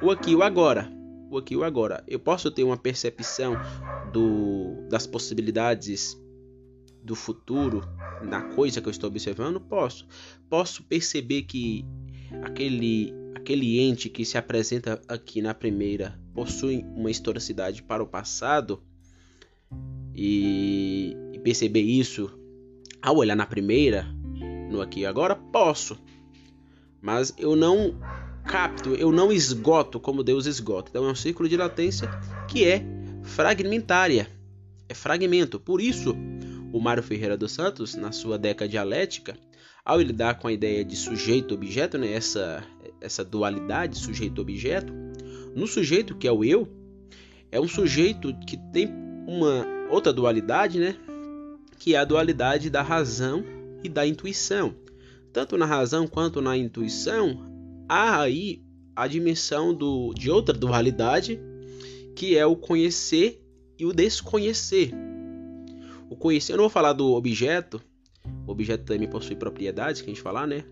o 0.01 0.11
aqui 0.11 0.35
o 0.35 0.43
agora. 0.43 0.91
O 1.31 1.37
aqui 1.37 1.55
o 1.55 1.63
agora. 1.63 2.03
Eu 2.05 2.19
posso 2.19 2.51
ter 2.51 2.65
uma 2.65 2.75
percepção 2.75 3.55
do, 4.11 4.89
das 4.89 5.07
possibilidades 5.07 6.17
do 7.09 7.15
futuro 7.15 7.81
na 8.21 8.41
coisa 8.53 8.79
que 8.79 8.87
eu 8.87 8.91
estou 8.91 9.09
observando? 9.09 9.59
Posso. 9.59 10.07
Posso 10.47 10.83
perceber 10.83 11.41
que 11.41 11.83
aquele, 12.43 13.11
aquele 13.33 13.79
ente 13.79 14.09
que 14.09 14.23
se 14.23 14.37
apresenta 14.37 15.01
aqui 15.07 15.41
na 15.41 15.55
primeira 15.55 16.19
possui 16.35 16.85
uma 16.95 17.09
historicidade 17.09 17.81
para 17.81 18.03
o 18.03 18.07
passado 18.07 18.83
e, 20.13 21.17
e 21.33 21.39
perceber 21.39 21.81
isso 21.81 22.31
ao 23.01 23.17
olhar 23.17 23.35
na 23.35 23.47
primeira, 23.47 24.03
no 24.69 24.79
aqui 24.79 24.99
e 24.99 25.05
agora? 25.07 25.35
Posso. 25.35 25.99
Mas 27.01 27.33
eu 27.39 27.55
não 27.55 27.99
capto, 28.45 28.93
eu 28.93 29.11
não 29.11 29.31
esgoto 29.31 29.99
como 29.99 30.23
Deus 30.23 30.45
esgota. 30.45 30.91
Então 30.91 31.07
é 31.07 31.11
um 31.11 31.15
círculo 31.15 31.49
de 31.49 31.57
latência 31.57 32.07
que 32.47 32.65
é 32.65 32.85
fragmentária. 33.23 34.29
É 34.87 34.93
fragmento. 34.93 35.59
Por 35.59 35.81
isso, 35.81 36.15
o 36.71 36.79
Mário 36.79 37.03
Ferreira 37.03 37.37
dos 37.37 37.51
Santos, 37.51 37.95
na 37.95 38.11
sua 38.11 38.37
década 38.37 38.69
dialética, 38.69 39.37
ao 39.83 39.99
lidar 39.99 40.39
com 40.39 40.47
a 40.47 40.53
ideia 40.53 40.83
de 40.85 40.95
sujeito-objeto, 40.95 41.97
né, 41.97 42.11
essa, 42.11 42.63
essa 43.01 43.23
dualidade 43.23 43.97
sujeito-objeto, 43.97 44.93
no 45.55 45.65
sujeito 45.65 46.15
que 46.15 46.27
é 46.27 46.31
o 46.31 46.43
eu, 46.43 46.67
é 47.51 47.59
um 47.59 47.67
sujeito 47.67 48.35
que 48.45 48.57
tem 48.71 48.87
uma 49.27 49.65
outra 49.89 50.13
dualidade, 50.13 50.79
né, 50.79 50.95
que 51.79 51.95
é 51.95 51.97
a 51.97 52.05
dualidade 52.05 52.69
da 52.69 52.81
razão 52.81 53.43
e 53.83 53.89
da 53.89 54.05
intuição. 54.05 54.75
Tanto 55.31 55.57
na 55.57 55.65
razão 55.65 56.07
quanto 56.07 56.41
na 56.41 56.57
intuição, 56.57 57.39
há 57.87 58.21
aí 58.21 58.61
a 58.95 59.07
dimensão 59.07 59.73
do, 59.73 60.13
de 60.13 60.29
outra 60.29 60.53
dualidade, 60.53 61.39
que 62.15 62.37
é 62.37 62.45
o 62.45 62.55
conhecer 62.55 63.41
e 63.77 63.85
o 63.85 63.93
desconhecer. 63.93 64.91
O 66.09 66.15
conhecer, 66.15 66.53
eu 66.53 66.57
não 66.57 66.63
vou 66.63 66.69
falar 66.69 66.93
do 66.93 67.13
objeto, 67.13 67.81
o 68.47 68.51
objeto 68.51 68.83
também 68.83 69.07
possui 69.07 69.35
propriedades, 69.35 70.01
que 70.01 70.09
a 70.09 70.13
gente 70.13 70.21
falar, 70.21 70.47
né? 70.47 70.65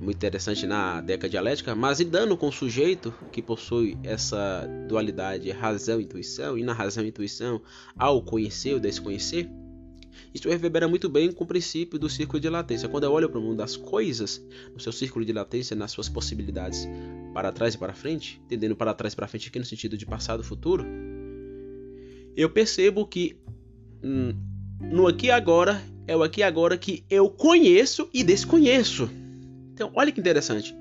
Muito 0.00 0.16
interessante 0.16 0.66
na 0.66 1.00
década 1.00 1.28
dialética, 1.28 1.74
mas 1.74 1.98
lidando 1.98 2.36
com 2.36 2.48
o 2.48 2.52
sujeito 2.52 3.12
que 3.32 3.42
possui 3.42 3.96
essa 4.04 4.68
dualidade 4.88 5.50
razão 5.50 6.00
e 6.00 6.62
na 6.62 6.72
razão 6.72 7.04
e 7.04 7.08
intuição, 7.08 7.60
ao 7.96 8.22
conhecer 8.22 8.74
ou 8.74 8.80
desconhecer, 8.80 9.48
isso 10.34 10.48
reverbera 10.48 10.86
muito 10.86 11.08
bem 11.08 11.32
com 11.32 11.44
o 11.44 11.46
princípio 11.46 11.98
do 11.98 12.08
círculo 12.08 12.38
de 12.38 12.48
latência. 12.48 12.88
Quando 12.88 13.04
eu 13.04 13.12
olho 13.12 13.28
para 13.28 13.38
o 13.38 13.42
mundo 13.42 13.56
das 13.56 13.76
coisas, 13.76 14.42
no 14.72 14.80
seu 14.80 14.92
círculo 14.92 15.24
de 15.24 15.32
latência, 15.32 15.74
nas 15.74 15.90
suas 15.90 16.08
possibilidades 16.08 16.86
para 17.32 17.50
trás 17.52 17.74
e 17.74 17.78
para 17.78 17.94
frente, 17.94 18.40
entendendo 18.44 18.76
para 18.76 18.94
trás 18.94 19.12
e 19.12 19.16
para 19.16 19.26
frente 19.26 19.48
aqui 19.48 19.58
no 19.58 19.64
sentido 19.64 19.96
de 19.96 20.06
passado 20.06 20.42
e 20.42 20.46
futuro, 20.46 20.84
eu 22.36 22.50
percebo 22.50 23.06
que 23.06 23.36
no 24.02 25.06
aqui 25.06 25.26
e 25.26 25.30
agora 25.30 25.82
é 26.06 26.16
o 26.16 26.22
aqui 26.22 26.40
e 26.40 26.44
agora 26.44 26.76
que 26.78 27.04
eu 27.10 27.28
conheço 27.28 28.08
e 28.12 28.22
desconheço. 28.22 29.10
Então, 29.72 29.90
olha 29.94 30.12
que 30.12 30.20
interessante. 30.20 30.74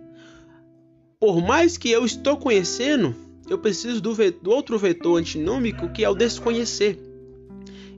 Por 1.20 1.42
mais 1.42 1.78
que 1.78 1.90
eu 1.90 2.06
estou 2.06 2.38
conhecendo, 2.38 3.16
eu 3.50 3.58
preciso 3.58 4.02
do, 4.02 4.14
do 4.42 4.52
outro 4.52 4.78
vetor 4.78 5.20
antinômico 5.20 5.90
que 5.90 6.04
é 6.04 6.10
o 6.10 6.16
desconhecer. 6.16 7.00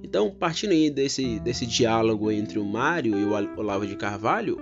Então, 0.04 0.30
partindo 0.30 0.72
aí 0.72 0.90
desse, 0.90 1.40
desse 1.40 1.66
diálogo 1.66 2.32
entre 2.32 2.60
o 2.60 2.64
Mário 2.64 3.18
e 3.20 3.24
o 3.24 3.60
Olavo 3.60 3.86
de 3.86 3.96
Carvalho, 3.96 4.58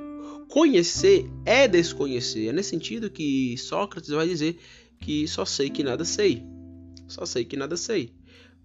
conhecer 0.50 1.30
é 1.46 1.68
desconhecer. 1.68 2.48
É 2.48 2.54
nesse 2.54 2.70
sentido 2.70 3.10
que 3.10 3.58
Sócrates 3.58 4.10
vai 4.10 4.28
dizer 4.28 4.58
que 5.00 5.28
só 5.28 5.46
sei 5.46 5.70
que 5.70 5.84
nada 5.84 6.06
sei. 6.06 6.44
Só 7.08 7.26
sei 7.26 7.46
que 7.46 7.56
nada 7.56 7.78
sei. 7.78 8.12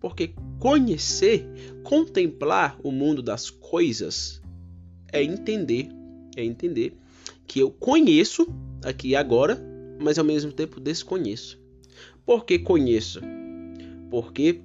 Porque 0.00 0.35
conhecer, 0.59 1.47
contemplar 1.83 2.78
o 2.83 2.90
mundo 2.90 3.23
das 3.23 3.50
coisas 3.50 4.40
é 5.12 5.23
entender, 5.23 5.88
é 6.37 6.45
entender 6.45 6.97
que 7.47 7.61
eu 7.61 7.71
conheço 7.71 8.47
aqui 8.83 9.09
e 9.09 9.16
agora, 9.16 9.61
mas 10.00 10.19
ao 10.19 10.25
mesmo 10.25 10.52
tempo 10.52 10.80
desconheço. 10.80 11.61
Por 12.25 12.45
que 12.45 12.59
conheço? 12.59 13.21
Porque 14.11 14.62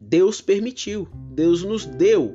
Deus 0.00 0.40
permitiu, 0.40 1.08
Deus 1.32 1.62
nos 1.64 1.86
deu 1.86 2.34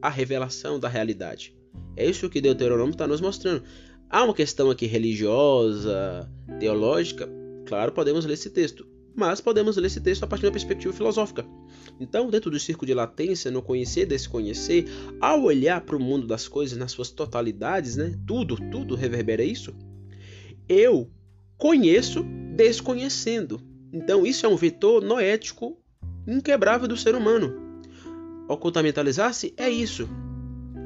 a 0.00 0.08
revelação 0.08 0.78
da 0.78 0.88
realidade. 0.88 1.54
É 1.96 2.08
isso 2.08 2.30
que 2.30 2.40
Deuteronômio 2.40 2.92
está 2.92 3.06
nos 3.06 3.20
mostrando. 3.20 3.62
Há 4.08 4.24
uma 4.24 4.34
questão 4.34 4.70
aqui 4.70 4.86
religiosa, 4.86 6.30
teológica, 6.58 7.28
claro, 7.66 7.92
podemos 7.92 8.24
ler 8.24 8.34
esse 8.34 8.50
texto, 8.50 8.86
mas 9.14 9.40
podemos 9.40 9.76
ler 9.76 9.86
esse 9.86 10.00
texto 10.00 10.22
a 10.22 10.26
partir 10.26 10.46
da 10.46 10.50
perspectiva 10.50 10.92
filosófica. 10.92 11.44
Então, 12.00 12.30
dentro 12.30 12.50
do 12.50 12.58
círculo 12.58 12.86
de 12.86 12.94
latência, 12.94 13.50
no 13.50 13.62
conhecer, 13.62 14.06
desconhecer, 14.06 14.86
ao 15.20 15.42
olhar 15.42 15.80
para 15.82 15.96
o 15.96 16.00
mundo 16.00 16.26
das 16.26 16.48
coisas 16.48 16.78
nas 16.78 16.92
suas 16.92 17.10
totalidades, 17.10 17.96
né, 17.96 18.14
tudo, 18.26 18.56
tudo 18.70 18.94
reverbera 18.94 19.44
isso, 19.44 19.74
eu 20.68 21.10
conheço 21.58 22.24
desconhecendo. 22.56 23.60
Então, 23.92 24.24
isso 24.24 24.46
é 24.46 24.48
um 24.48 24.56
vetor 24.56 25.02
noético 25.02 25.78
inquebrável 26.26 26.88
do 26.88 26.96
ser 26.96 27.14
humano. 27.14 27.54
Ocultamentalizar-se 28.48 29.54
é 29.56 29.68
isso. 29.68 30.08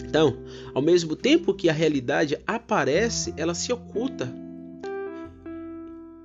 Então, 0.05 0.39
ao 0.75 0.83
mesmo 0.83 1.17
tempo 1.17 1.55
que 1.55 1.69
a 1.69 1.73
realidade 1.73 2.39
aparece, 2.47 3.35
ela 3.37 3.55
se 3.55 3.73
oculta. 3.73 4.33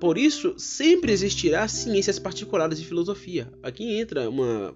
Por 0.02 0.18
isso, 0.18 0.54
sempre 0.58 1.12
existirá 1.12 1.68
ciências 1.68 2.18
particulares 2.18 2.76
de 2.76 2.84
filosofia. 2.84 3.48
Aqui 3.62 4.00
entra 4.00 4.28
uma. 4.28 4.74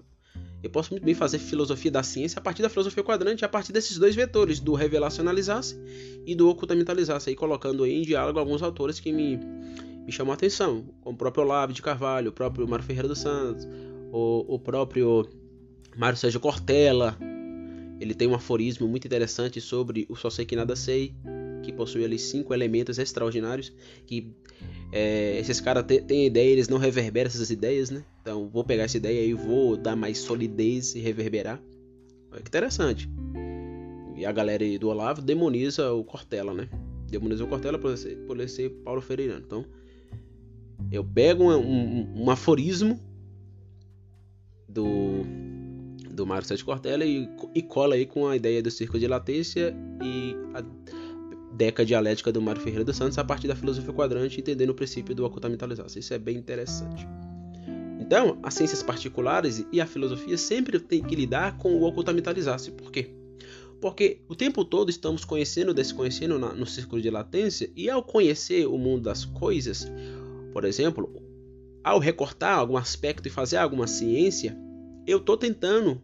Eu 0.63 0.69
posso 0.69 0.91
muito 0.91 1.03
bem 1.03 1.13
fazer 1.13 1.37
filosofia 1.37 1.91
da 1.91 2.01
ciência 2.01 2.39
a 2.39 2.41
partir 2.41 2.61
da 2.61 2.69
filosofia 2.69 3.03
quadrante, 3.03 3.43
a 3.43 3.49
partir 3.49 3.73
desses 3.73 3.97
dois 3.97 4.15
vetores, 4.15 4.61
do 4.61 4.73
revelacionalizar-se 4.73 5.77
e 6.25 6.33
do 6.33 6.47
ocultamentalizar-se, 6.47 7.35
colocando 7.35 7.83
aí 7.83 7.95
em 7.95 8.03
diálogo 8.03 8.39
alguns 8.39 8.63
autores 8.63 9.01
que 9.01 9.11
me, 9.11 9.35
me 10.05 10.13
chamam 10.13 10.31
a 10.31 10.35
atenção, 10.35 10.85
como 11.01 11.15
o 11.15 11.17
próprio 11.17 11.43
Olavo 11.43 11.73
de 11.73 11.81
Carvalho, 11.81 12.29
o 12.29 12.33
próprio 12.33 12.65
Mário 12.65 12.85
Ferreira 12.85 13.09
dos 13.09 13.19
Santos, 13.19 13.67
o, 14.13 14.55
o 14.55 14.57
próprio 14.57 15.27
Mário 15.97 16.17
Sérgio 16.17 16.39
Cortella, 16.39 17.17
ele 17.99 18.13
tem 18.13 18.29
um 18.29 18.33
aforismo 18.33 18.87
muito 18.87 19.05
interessante 19.05 19.59
sobre 19.59 20.05
o 20.07 20.15
Só 20.15 20.29
Sei 20.29 20.45
Que 20.45 20.55
Nada 20.55 20.77
Sei, 20.77 21.13
que 21.63 21.73
possui 21.73 22.05
ali 22.05 22.17
cinco 22.17 22.53
elementos 22.53 22.97
extraordinários 22.97 23.73
que 24.05 24.33
é, 24.91 25.37
esses 25.39 25.59
caras 25.59 25.83
têm 25.83 26.25
ideia, 26.25 26.49
eles 26.49 26.69
não 26.69 26.77
reverberam 26.77 27.27
essas 27.27 27.49
ideias, 27.49 27.89
né? 27.89 28.03
Então 28.21 28.47
vou 28.47 28.63
pegar 28.63 28.83
essa 28.83 28.97
ideia 28.97 29.25
e 29.25 29.33
vou 29.33 29.75
dar 29.75 29.95
mais 29.95 30.17
solidez 30.19 30.95
e 30.95 30.99
reverberar. 30.99 31.61
Olha 32.31 32.41
que 32.41 32.47
interessante. 32.47 33.09
E 34.15 34.25
a 34.25 34.31
galera 34.31 34.63
aí 34.63 34.77
do 34.77 34.89
Olavo 34.89 35.21
demoniza 35.21 35.91
o 35.91 36.03
Cortella, 36.03 36.53
né? 36.53 36.69
Demoniza 37.09 37.43
o 37.43 37.47
Cortella 37.47 37.77
por 37.77 37.97
ser, 37.97 38.17
por 38.25 38.37
ele 38.37 38.47
ser 38.47 38.69
Paulo 38.83 39.01
Ferreira. 39.01 39.41
Então 39.45 39.65
eu 40.91 41.03
pego 41.03 41.43
um, 41.43 41.57
um, 41.57 42.23
um 42.23 42.29
aforismo 42.29 42.99
do, 44.67 45.23
do 46.11 46.25
Mário 46.25 46.47
Sete 46.47 46.63
Cortella 46.63 47.05
e, 47.05 47.29
e 47.53 47.61
cola 47.61 47.95
aí 47.95 48.05
com 48.05 48.27
a 48.27 48.35
ideia 48.35 48.61
do 48.61 48.71
círculo 48.71 48.99
de 48.99 49.07
latência 49.07 49.75
e 50.01 50.35
a 50.53 50.61
deca 51.57 51.83
dialética 51.83 52.31
do 52.31 52.39
Mário 52.41 52.61
Ferreira 52.61 52.85
dos 52.85 52.95
Santos 52.95 53.17
a 53.17 53.23
partir 53.23 53.47
da 53.47 53.55
filosofia 53.55 53.91
quadrante, 53.91 54.39
entendendo 54.39 54.69
o 54.69 54.75
princípio 54.75 55.15
do 55.15 55.25
ocultamentalizar. 55.25 55.87
Isso 55.87 56.13
é 56.13 56.19
bem 56.19 56.37
interessante. 56.37 57.07
Então, 57.99 58.37
as 58.43 58.53
ciências 58.53 58.83
particulares 58.83 59.65
e 59.71 59.81
a 59.81 59.87
filosofia 59.87 60.37
sempre 60.37 60.79
têm 60.79 61.03
que 61.03 61.15
lidar 61.15 61.57
com 61.57 61.73
o 61.73 61.83
ocultamentalizar-se. 61.83 62.71
Por 62.71 62.91
quê? 62.91 63.09
Porque 63.81 64.21
o 64.29 64.35
tempo 64.35 64.63
todo 64.63 64.89
estamos 64.89 65.25
conhecendo, 65.25 65.73
desconhecendo 65.73 66.37
no 66.37 66.65
círculo 66.65 67.01
de 67.01 67.09
latência, 67.09 67.69
e 67.75 67.89
ao 67.89 68.03
conhecer 68.03 68.67
o 68.67 68.77
mundo 68.77 69.03
das 69.03 69.25
coisas, 69.25 69.91
por 70.53 70.63
exemplo, 70.63 71.11
ao 71.83 71.99
recortar 71.99 72.57
algum 72.57 72.77
aspecto 72.77 73.27
e 73.27 73.31
fazer 73.31 73.57
alguma 73.57 73.87
ciência, 73.87 74.57
eu 75.05 75.17
estou 75.17 75.35
tentando 75.35 76.01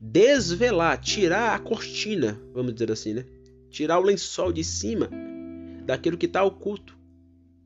desvelar, 0.00 1.00
tirar 1.00 1.54
a 1.54 1.58
cortina, 1.58 2.40
vamos 2.52 2.74
dizer 2.74 2.92
assim, 2.92 3.14
né? 3.14 3.24
Tirar 3.70 3.98
o 3.98 4.02
lençol 4.02 4.52
de 4.52 4.64
cima 4.64 5.10
daquilo 5.84 6.16
que 6.16 6.26
está 6.26 6.42
oculto 6.42 6.96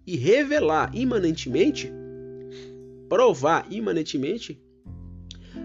e 0.07 0.16
revelar 0.16 0.90
imanentemente, 0.95 1.90
provar 3.09 3.66
imanentemente 3.71 4.61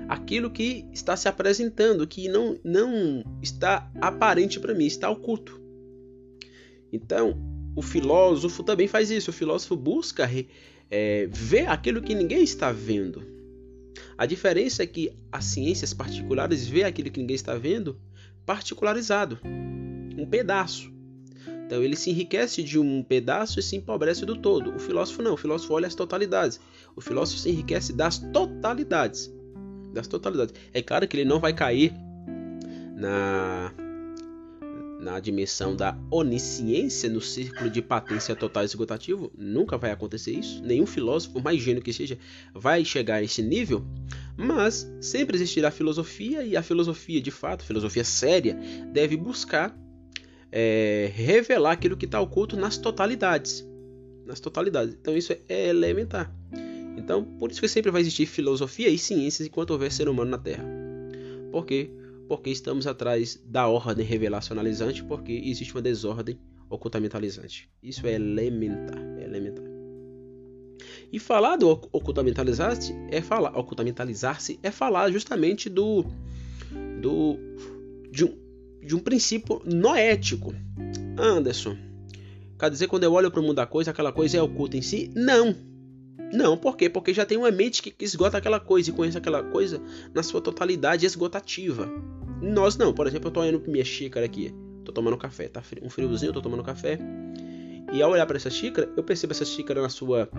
aquilo 0.08 0.51
que 0.51 0.86
está 0.94 1.15
se 1.15 1.27
apresentando, 1.27 2.06
que 2.08 2.27
não, 2.27 2.60
não 2.63 3.24
está 3.42 3.92
aparente 4.00 4.60
para 4.60 4.74
mim, 4.74 4.86
está 4.86 5.10
oculto. 5.10 5.60
Então, 6.92 7.36
o 7.75 7.82
filósofo 7.82 8.63
também 8.63 8.88
faz 8.88 9.12
isso. 9.12 9.32
O 9.32 9.34
filósofo 9.34 9.75
busca 9.75 10.30
é, 10.89 11.27
ver 11.32 11.68
aquilo 11.68 12.01
que 12.01 12.15
ninguém 12.15 12.44
está 12.44 12.72
vendo. 12.72 13.24
A 14.18 14.25
diferença 14.25 14.84
é 14.84 14.88
que 14.88 15.12
as 15.32 15.46
ciências 15.46 15.94
particulares 15.94 16.68
vê 16.68 16.84
aquilo 16.84 17.12
que 17.12 17.20
ninguém 17.20 17.36
está 17.36 17.56
vendo 17.56 18.00
particularizado, 18.46 19.39
um 20.18 20.26
pedaço. 20.26 20.94
Então 21.66 21.82
ele 21.82 21.96
se 21.96 22.12
enriquece 22.12 22.62
de 22.62 22.78
um 22.78 23.04
pedaço 23.04 23.60
e 23.60 23.64
se 23.64 23.76
empobrece 23.76 24.26
do 24.26 24.36
todo. 24.36 24.76
O 24.76 24.80
filósofo 24.80 25.22
não, 25.22 25.34
o 25.34 25.38
filósofo 25.38 25.74
olha 25.74 25.88
as 25.88 25.96
totalidades. 25.96 26.60
O 26.96 27.02
filósofo 27.02 27.40
se 27.40 27.50
enriquece 27.50 27.92
das 27.92 28.20
totalidades 28.20 29.34
das 29.96 30.08
totalidades. 30.08 30.54
É 30.74 30.82
claro 30.82 31.08
que 31.08 31.18
ele 31.18 31.26
não 31.26 31.40
vai 31.40 31.54
cair 31.54 31.92
na 32.96 33.74
na 34.98 35.20
dimensão 35.20 35.76
da 35.76 35.96
onisciência 36.10 37.08
no 37.08 37.22
círculo 37.22 37.70
de 37.70 37.80
patência 37.80 38.36
total 38.36 38.64
esgotativo, 38.64 39.32
nunca 39.38 39.78
vai 39.78 39.92
acontecer 39.92 40.32
isso. 40.32 40.64
Nenhum 40.64 40.88
filósofo, 40.88 41.40
mais 41.40 41.62
gênio 41.62 41.84
que 41.84 41.94
seja, 41.94 42.18
vai 42.56 42.84
chegar 42.84 43.18
a 43.18 43.24
esse 43.24 43.44
nível. 43.44 43.86
Mas 44.36 44.92
sempre 45.00 45.38
existirá 45.38 45.70
filosofia 45.70 46.44
e 46.44 46.58
a 46.58 46.64
filosofia, 46.64 47.22
de 47.22 47.30
fato, 47.30 47.64
filosofia 47.64 48.04
séria, 48.04 48.58
deve 48.92 49.16
buscar 49.16 49.78
é, 50.58 51.12
revelar 51.14 51.74
aquilo 51.74 51.98
que 51.98 52.06
está 52.06 52.22
oculto 52.22 52.56
nas 52.56 52.78
totalidades. 52.78 53.68
Nas 54.26 54.40
totalidades. 54.40 54.96
Então 55.00 55.16
isso 55.16 55.34
é 55.50 55.68
elementar. 55.68 56.34
Então, 56.98 57.26
por 57.26 57.52
isso 57.52 57.60
que 57.60 57.68
sempre 57.68 57.92
vai 57.92 58.00
existir 58.00 58.26
filosofia 58.26 58.88
e 58.88 58.98
ciências 58.98 59.46
enquanto 59.46 59.72
houver 59.72 59.92
ser 59.92 60.08
humano 60.08 60.32
na 60.32 60.38
Terra. 60.38 60.64
Por 61.52 61.66
quê? 61.66 61.92
Porque 62.30 62.50
estamos 62.50 62.88
atrás 62.88 63.38
da 63.46 63.68
ordem 63.68 64.06
revelacionalizante, 64.06 65.04
porque 65.04 65.34
existe 65.34 65.76
uma 65.76 65.82
desordem 65.82 66.40
ocultamentalizante. 66.70 67.70
Isso 67.84 68.08
é 68.08 68.14
elementar, 68.14 68.98
é 69.20 69.26
elementar. 69.26 69.66
E 71.12 71.20
falar 71.20 71.58
do 71.58 71.70
ocultamentalizar-se 71.70 72.96
é 73.12 73.22
falar, 73.22 73.58
ocultamentalizar-se 73.58 74.58
é 74.64 74.72
falar 74.72 75.12
justamente 75.12 75.70
do 75.70 76.06
do 77.01 77.38
de 78.10 78.24
um, 78.25 78.45
de 78.86 78.96
um 78.96 79.00
princípio 79.00 79.62
noético. 79.66 80.54
Anderson, 81.18 81.76
quer 82.60 82.70
dizer 82.70 82.88
quando 82.88 83.04
eu 83.04 83.14
olho 83.14 83.32
para 83.32 83.40
o 83.40 83.44
mundo 83.44 83.56
da 83.56 83.66
coisa, 83.66 83.92
aquela 83.92 84.12
coisa 84.12 84.38
é 84.38 84.42
oculta 84.42 84.78
em 84.78 84.82
si? 84.82 85.12
Não. 85.16 85.56
Não, 86.34 86.58
por 86.58 86.76
quê? 86.76 86.90
Porque 86.90 87.14
já 87.14 87.26
tem 87.26 87.38
uma 87.38 87.52
mente 87.52 87.82
que 87.82 87.94
esgota 88.04 88.38
aquela 88.38 88.60
coisa 88.60 88.90
e 88.90 88.94
conhece 88.94 89.18
aquela 89.18 89.44
coisa 89.44 89.82
na 90.14 90.22
sua 90.24 90.42
totalidade 90.42 91.06
esgotativa. 91.06 91.90
Nós 92.42 92.76
não, 92.76 92.94
por 92.94 93.08
exemplo, 93.08 93.30
eu 93.30 93.32
tô 93.32 93.40
olhando 93.40 93.60
pra 93.60 93.72
minha 93.72 93.86
xícara 93.86 94.26
aqui, 94.26 94.54
tô 94.84 94.92
tomando 94.92 95.18
café, 95.18 95.48
tá 95.48 95.64
um 95.82 95.90
friozinho, 95.90 96.34
tô 96.34 96.42
tomando 96.42 96.64
café. 96.64 97.00
E 97.94 98.02
ao 98.02 98.12
olhar 98.12 98.26
para 98.26 98.38
essa 98.38 98.50
xícara, 98.50 98.92
eu 98.98 99.04
percebo 99.04 99.32
essa 99.32 99.46
xícara 99.46 99.82
na 99.82 99.90
sua 99.90 100.30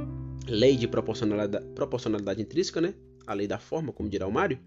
lei 0.46 0.76
de 0.76 0.86
proporcionalidade, 0.86 1.64
proporcionalidade 1.74 2.42
intrínseca, 2.42 2.80
né? 2.80 2.94
A 3.26 3.32
lei 3.32 3.46
da 3.46 3.58
forma, 3.58 3.92
como 3.92 4.08
dirá 4.08 4.26
o 4.26 4.32
Mário, 4.32 4.58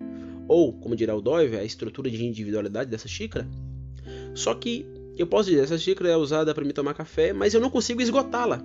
ou 0.48 0.74
como 0.74 0.96
dirá 0.96 1.16
o 1.16 1.22
Doive, 1.22 1.58
a 1.58 1.64
estrutura 1.64 2.10
de 2.10 2.26
individualidade 2.26 2.90
dessa 2.90 3.08
xícara. 3.08 3.48
Só 4.40 4.54
que 4.54 4.86
eu 5.18 5.28
posso 5.28 5.50
dizer, 5.50 5.64
essa 5.64 5.78
xícara 5.78 6.10
é 6.10 6.16
usada 6.16 6.56
para 6.56 6.64
me 6.64 6.72
tomar 6.72 6.94
café, 6.94 7.34
mas 7.34 7.54
eu 7.54 7.60
não 7.60 7.70
consigo 7.70 8.02
esgotá-la. 8.02 8.64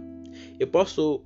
Eu 0.58 0.68
posso 0.68 1.20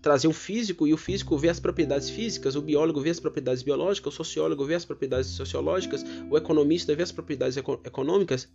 trazer 0.00 0.26
um 0.26 0.32
físico 0.32 0.88
e 0.88 0.92
o 0.92 0.96
físico 0.96 1.38
vê 1.38 1.48
as 1.48 1.60
propriedades 1.60 2.10
físicas, 2.10 2.56
o 2.56 2.60
biólogo 2.60 3.00
vê 3.00 3.10
as 3.10 3.20
propriedades 3.20 3.62
biológicas, 3.62 4.12
o 4.12 4.16
sociólogo 4.16 4.64
vê 4.64 4.74
as 4.74 4.84
propriedades 4.84 5.30
sociológicas, 5.30 6.04
o 6.28 6.36
economista 6.36 6.96
vê 6.96 7.04
as 7.04 7.12
propriedades 7.12 7.56
econômicas 7.56 8.48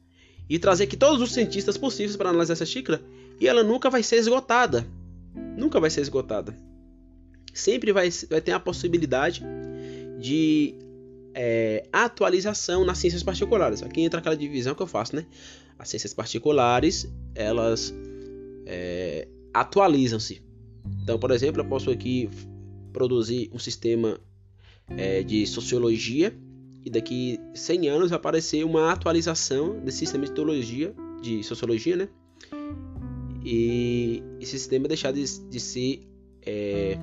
e 0.49 0.59
trazer 0.59 0.83
aqui 0.83 0.97
todos 0.97 1.21
os 1.21 1.33
cientistas 1.33 1.77
possíveis 1.77 2.17
para 2.17 2.29
analisar 2.29 2.51
essa 2.51 2.65
xícara 2.65 3.01
e 3.39 3.47
ela 3.47 3.63
nunca 3.63 3.89
vai 3.89 4.03
ser 4.03 4.17
esgotada. 4.17 4.85
Nunca 5.57 5.79
vai 5.79 5.89
ser 5.89 6.01
esgotada. 6.01 6.59
Sempre 7.53 7.93
vai, 7.93 8.09
vai 8.29 8.41
ter 8.41 8.51
a 8.51 8.59
possibilidade 8.59 9.41
de 10.19 10.75
é, 11.37 11.87
atualização 11.93 12.83
nas 12.83 12.97
ciências 12.97 13.21
particulares. 13.21 13.83
Aqui 13.83 14.01
entra 14.01 14.19
aquela 14.19 14.35
divisão 14.35 14.73
que 14.73 14.81
eu 14.81 14.87
faço, 14.87 15.15
né? 15.15 15.25
As 15.77 15.89
ciências 15.89 16.13
particulares, 16.13 17.07
elas 17.35 17.93
é, 18.65 19.27
atualizam-se 19.53 20.47
então, 21.03 21.17
por 21.17 21.31
exemplo, 21.31 21.61
eu 21.61 21.65
posso 21.65 21.89
aqui 21.89 22.29
produzir 22.93 23.49
um 23.53 23.59
sistema 23.59 24.19
é, 24.89 25.23
de 25.23 25.45
sociologia 25.45 26.35
e 26.85 26.89
daqui 26.89 27.39
100 27.53 27.89
anos 27.89 28.11
aparecer 28.11 28.63
uma 28.65 28.91
atualização 28.91 29.79
desse 29.79 29.99
sistema 29.99 30.25
de 30.25 30.31
teologia, 30.31 30.93
de 31.21 31.43
sociologia, 31.43 31.95
né? 31.95 32.09
E 33.43 34.23
esse 34.39 34.51
sistema 34.51 34.87
deixar 34.87 35.11
de, 35.11 35.23
de 35.49 35.59
ser 35.59 36.01
é, 36.45 36.97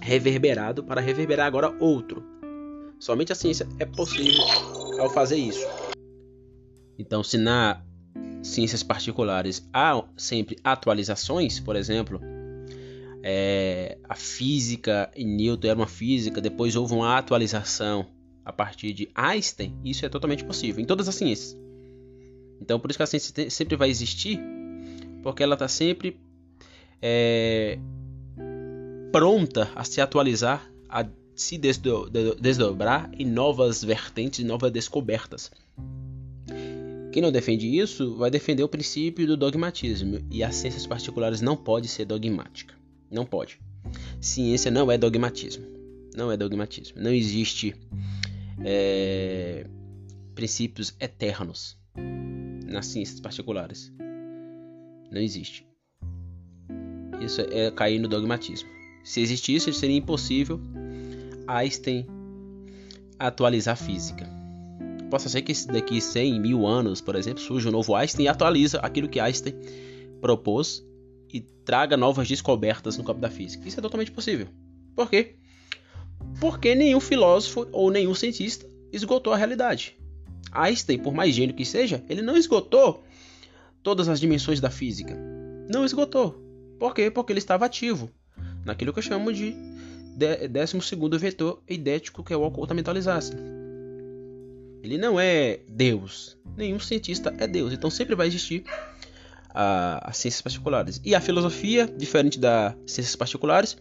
reverberado 0.00 0.84
para 0.84 1.00
reverberar 1.00 1.46
agora 1.46 1.74
outro. 1.80 2.22
Somente 3.02 3.32
a 3.32 3.34
ciência 3.34 3.66
é 3.80 3.84
possível 3.84 4.44
ao 5.00 5.10
fazer 5.10 5.36
isso. 5.36 5.66
Então, 6.96 7.20
se 7.24 7.36
na 7.36 7.82
ciências 8.44 8.84
particulares 8.84 9.68
há 9.72 10.04
sempre 10.16 10.56
atualizações, 10.62 11.58
por 11.58 11.74
exemplo, 11.74 12.20
é, 13.20 13.98
a 14.08 14.14
física 14.14 15.10
em 15.16 15.26
Newton 15.26 15.66
era 15.66 15.76
uma 15.76 15.88
física, 15.88 16.40
depois 16.40 16.76
houve 16.76 16.94
uma 16.94 17.18
atualização 17.18 18.06
a 18.44 18.52
partir 18.52 18.92
de 18.92 19.10
Einstein, 19.16 19.76
isso 19.84 20.06
é 20.06 20.08
totalmente 20.08 20.44
possível 20.44 20.80
em 20.80 20.86
todas 20.86 21.08
as 21.08 21.16
ciências. 21.16 21.58
Então, 22.60 22.78
por 22.78 22.88
isso 22.88 23.00
que 23.00 23.02
a 23.02 23.06
ciência 23.06 23.50
sempre 23.50 23.74
vai 23.74 23.90
existir, 23.90 24.38
porque 25.24 25.42
ela 25.42 25.54
está 25.54 25.66
sempre 25.66 26.20
é, 27.02 27.80
pronta 29.10 29.72
a 29.74 29.82
se 29.82 30.00
atualizar, 30.00 30.70
a 30.88 31.04
se 31.34 31.58
desdo 31.58 32.10
desdobrar 32.40 33.10
em 33.18 33.24
novas 33.24 33.82
vertentes, 33.82 34.44
novas 34.44 34.70
descobertas. 34.70 35.50
Quem 37.12 37.22
não 37.22 37.30
defende 37.30 37.66
isso 37.66 38.16
vai 38.16 38.30
defender 38.30 38.62
o 38.62 38.68
princípio 38.68 39.26
do 39.26 39.36
dogmatismo, 39.36 40.18
e 40.30 40.42
as 40.42 40.54
ciências 40.56 40.86
particulares 40.86 41.40
não 41.40 41.56
pode 41.56 41.86
ser 41.88 42.06
dogmática. 42.06 42.74
Não 43.10 43.26
pode. 43.26 43.60
Ciência 44.20 44.70
não 44.70 44.90
é 44.90 44.96
dogmatismo. 44.96 45.66
Não 46.16 46.32
é 46.32 46.36
dogmatismo. 46.36 47.00
Não 47.00 47.12
existe 47.12 47.74
é, 48.64 49.66
princípios 50.34 50.94
eternos 50.98 51.76
nas 52.66 52.86
ciências 52.86 53.20
particulares. 53.20 53.92
Não 55.10 55.20
existe. 55.20 55.66
Isso 57.20 57.42
é 57.42 57.70
cair 57.70 57.98
no 57.98 58.08
dogmatismo. 58.08 58.68
Se 59.04 59.20
existisse, 59.20 59.72
seria 59.72 59.96
impossível 59.96 60.58
Einstein 61.52 62.06
atualizar 63.18 63.74
a 63.74 63.76
física. 63.76 64.28
Possa 65.10 65.28
ser 65.28 65.42
que 65.42 65.52
daqui 65.66 66.00
100 66.00 66.40
mil 66.40 66.66
anos, 66.66 67.00
por 67.00 67.14
exemplo, 67.14 67.42
surja 67.42 67.68
um 67.68 67.72
novo 67.72 67.94
Einstein 67.94 68.24
e 68.24 68.28
atualiza 68.28 68.78
aquilo 68.78 69.08
que 69.08 69.20
Einstein 69.20 69.54
propôs 70.20 70.82
e 71.32 71.40
traga 71.40 71.96
novas 71.96 72.26
descobertas 72.26 72.96
no 72.96 73.04
campo 73.04 73.20
da 73.20 73.30
física. 73.30 73.68
Isso 73.68 73.78
é 73.78 73.82
totalmente 73.82 74.10
possível. 74.10 74.48
Por 74.96 75.10
quê? 75.10 75.36
Porque 76.40 76.74
nenhum 76.74 77.00
filósofo 77.00 77.68
ou 77.72 77.90
nenhum 77.90 78.14
cientista 78.14 78.66
esgotou 78.92 79.32
a 79.32 79.36
realidade. 79.36 79.96
Einstein, 80.50 80.98
por 80.98 81.14
mais 81.14 81.34
gênio 81.34 81.54
que 81.54 81.64
seja, 81.64 82.02
ele 82.08 82.22
não 82.22 82.36
esgotou 82.36 83.04
todas 83.82 84.08
as 84.08 84.20
dimensões 84.20 84.60
da 84.60 84.70
física. 84.70 85.16
Não 85.68 85.84
esgotou. 85.84 86.42
Por 86.78 86.94
quê? 86.94 87.10
Porque 87.10 87.32
ele 87.32 87.38
estava 87.38 87.66
ativo 87.66 88.10
naquilo 88.64 88.92
que 88.92 88.98
eu 88.98 89.02
chamo 89.02 89.32
de 89.32 89.54
décimo 90.50 90.82
segundo 90.82 91.18
vetor 91.18 91.62
eidético, 91.66 92.22
que 92.22 92.32
é 92.32 92.36
o 92.36 92.42
ocultamentalizar-se. 92.42 93.32
Ele 94.82 94.98
não 94.98 95.18
é 95.18 95.60
Deus. 95.68 96.36
Nenhum 96.56 96.80
cientista 96.80 97.34
é 97.38 97.46
Deus. 97.46 97.72
Então 97.72 97.88
sempre 97.88 98.14
vai 98.14 98.26
existir 98.26 98.64
as 99.54 100.16
ciências 100.16 100.42
particulares. 100.42 101.00
E 101.04 101.14
a 101.14 101.20
filosofia, 101.20 101.86
diferente 101.86 102.38
das 102.38 102.74
ciências 102.86 103.14
particulares, 103.14 103.76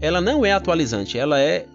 ela 0.00 0.20
não 0.20 0.44
é 0.44 0.52
atualizante. 0.52 1.18
Ela 1.18 1.40
é, 1.40 1.66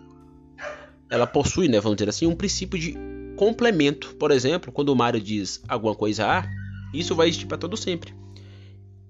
ela 1.09 1.27
possui, 1.27 1.67
né, 1.67 1.79
vamos 1.79 1.97
dizer 1.97 2.09
assim, 2.09 2.25
um 2.25 2.35
princípio 2.35 2.79
de 2.79 2.97
complemento. 3.35 4.15
Por 4.15 4.31
exemplo, 4.31 4.71
quando 4.71 4.89
o 4.89 4.95
Mário 4.95 5.21
diz 5.21 5.61
alguma 5.67 5.95
coisa 5.95 6.25
A, 6.25 6.47
isso 6.93 7.15
vai 7.15 7.27
existir 7.27 7.45
para 7.45 7.57
todo 7.57 7.77
sempre. 7.77 8.13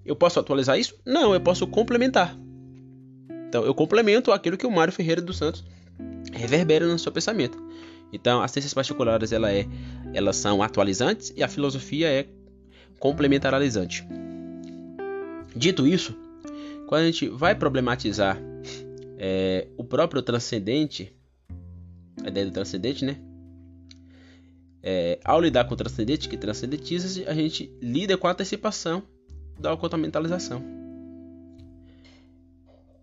Eu 0.04 0.14
posso 0.16 0.38
atualizar 0.38 0.78
isso? 0.78 0.94
Não, 1.06 1.32
eu 1.32 1.40
posso 1.40 1.66
complementar. 1.66 2.36
Então, 3.50 3.64
eu 3.64 3.74
complemento 3.74 4.30
aquilo 4.30 4.56
que 4.56 4.64
o 4.64 4.70
Mário 4.70 4.92
Ferreira 4.92 5.20
dos 5.20 5.36
Santos 5.36 5.64
reverbera 6.32 6.86
no 6.86 6.96
seu 7.00 7.10
pensamento. 7.10 7.60
Então, 8.12 8.40
as 8.40 8.52
ciências 8.52 8.72
particulares 8.72 9.32
ela 9.32 9.52
é, 9.52 9.66
elas 10.14 10.36
são 10.36 10.62
atualizantes 10.62 11.32
e 11.36 11.42
a 11.42 11.48
filosofia 11.48 12.08
é 12.08 12.28
complementarizante. 13.00 14.06
Dito 15.56 15.84
isso, 15.84 16.16
quando 16.86 17.02
a 17.02 17.06
gente 17.06 17.28
vai 17.28 17.56
problematizar 17.56 18.40
é, 19.18 19.66
o 19.76 19.82
próprio 19.82 20.22
transcendente, 20.22 21.12
a 22.22 22.28
ideia 22.28 22.46
do 22.46 22.52
transcendente, 22.52 23.04
né? 23.04 23.16
É, 24.80 25.18
ao 25.24 25.40
lidar 25.40 25.64
com 25.64 25.74
o 25.74 25.76
transcendente, 25.76 26.28
que 26.28 26.36
transcendentiza, 26.36 27.28
a 27.28 27.34
gente 27.34 27.76
lida 27.82 28.16
com 28.16 28.28
a 28.28 28.30
antecipação 28.30 29.02
da 29.58 29.72
ocultamentalização. 29.72 30.79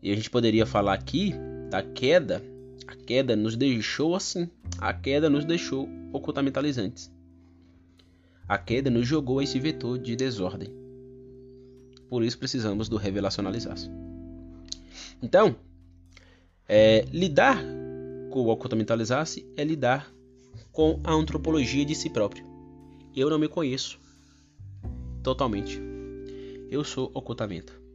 E 0.07 0.11
a 0.11 0.15
gente 0.15 0.29
poderia 0.29 0.65
falar 0.65 0.93
aqui 0.93 1.33
da 1.69 1.83
queda. 1.83 2.41
A 2.87 2.95
queda 2.95 3.35
nos 3.35 3.57
deixou 3.57 4.15
assim. 4.15 4.49
A 4.77 4.93
queda 4.93 5.29
nos 5.29 5.43
deixou 5.43 5.85
ocultamentalizantes. 6.13 7.11
A 8.47 8.57
queda 8.57 8.89
nos 8.89 9.05
jogou 9.05 9.39
a 9.39 9.43
esse 9.43 9.59
vetor 9.59 9.99
de 9.99 10.15
desordem. 10.15 10.73
Por 12.09 12.23
isso 12.23 12.39
precisamos 12.39 12.87
do 12.87 12.95
revelacionalizar-se. 12.95 13.91
Então, 15.21 15.57
é, 16.69 17.05
lidar 17.11 17.61
com 18.29 18.43
o 18.43 18.47
ocultamentalizar-se 18.47 19.45
é 19.57 19.63
lidar 19.65 20.09
com 20.71 21.01
a 21.03 21.11
antropologia 21.11 21.83
de 21.83 21.93
si 21.93 22.09
próprio. 22.09 22.45
Eu 23.13 23.29
não 23.29 23.37
me 23.37 23.49
conheço 23.49 23.99
totalmente. 25.21 25.81
Eu 26.71 26.85
sou 26.85 27.11
ocultamento. 27.13 27.86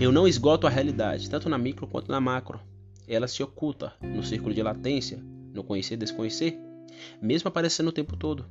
Eu 0.00 0.10
não 0.10 0.26
esgoto 0.26 0.66
a 0.66 0.70
realidade, 0.70 1.30
tanto 1.30 1.48
na 1.48 1.56
micro 1.56 1.86
quanto 1.86 2.10
na 2.10 2.20
macro. 2.20 2.58
Ela 3.06 3.28
se 3.28 3.44
oculta 3.44 3.92
no 4.02 4.24
círculo 4.24 4.52
de 4.52 4.60
latência, 4.60 5.22
no 5.52 5.62
conhecer 5.62 5.96
desconhecer, 5.96 6.58
mesmo 7.22 7.46
aparecendo 7.46 7.88
o 7.88 7.92
tempo 7.92 8.16
todo. 8.16 8.44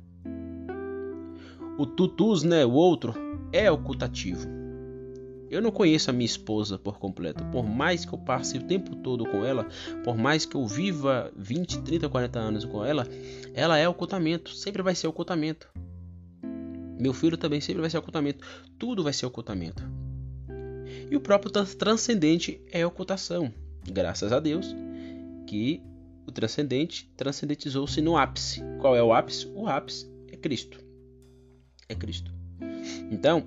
O 1.76 1.84
tutus, 1.84 2.42
né, 2.42 2.64
o 2.64 2.72
outro, 2.72 3.14
é 3.52 3.70
ocultativo. 3.70 4.48
Eu 5.50 5.60
não 5.60 5.70
conheço 5.70 6.08
a 6.08 6.14
minha 6.14 6.24
esposa 6.24 6.78
por 6.78 6.98
completo. 6.98 7.44
Por 7.52 7.66
mais 7.66 8.06
que 8.06 8.14
eu 8.14 8.18
passe 8.18 8.56
o 8.56 8.62
tempo 8.62 8.96
todo 8.96 9.26
com 9.26 9.44
ela, 9.44 9.68
por 10.02 10.16
mais 10.16 10.46
que 10.46 10.56
eu 10.56 10.66
viva 10.66 11.30
20, 11.36 11.82
30, 11.82 12.08
40 12.08 12.38
anos 12.38 12.64
com 12.64 12.82
ela, 12.82 13.06
ela 13.52 13.76
é 13.76 13.86
ocultamento. 13.86 14.50
Sempre 14.54 14.82
vai 14.82 14.94
ser 14.94 15.08
ocultamento. 15.08 15.68
Meu 16.98 17.12
filho 17.12 17.36
também 17.36 17.60
sempre 17.60 17.82
vai 17.82 17.90
ser 17.90 17.98
ocultamento. 17.98 18.44
Tudo 18.78 19.04
vai 19.04 19.12
ser 19.12 19.26
ocultamento. 19.26 19.82
E 21.10 21.16
o 21.16 21.20
próprio 21.20 21.50
transcendente 21.50 22.60
é 22.70 22.84
ocultação. 22.84 23.52
Graças 23.86 24.32
a 24.32 24.40
Deus 24.40 24.74
que 25.46 25.82
o 26.26 26.32
transcendente 26.32 27.12
transcendentizou-se 27.16 28.00
no 28.00 28.16
ápice. 28.16 28.62
Qual 28.80 28.96
é 28.96 29.02
o 29.02 29.12
ápice? 29.12 29.46
O 29.54 29.66
ápice 29.68 30.10
é 30.32 30.36
Cristo 30.36 30.84
é 31.88 31.94
Cristo. 31.94 32.32
Então, 33.10 33.44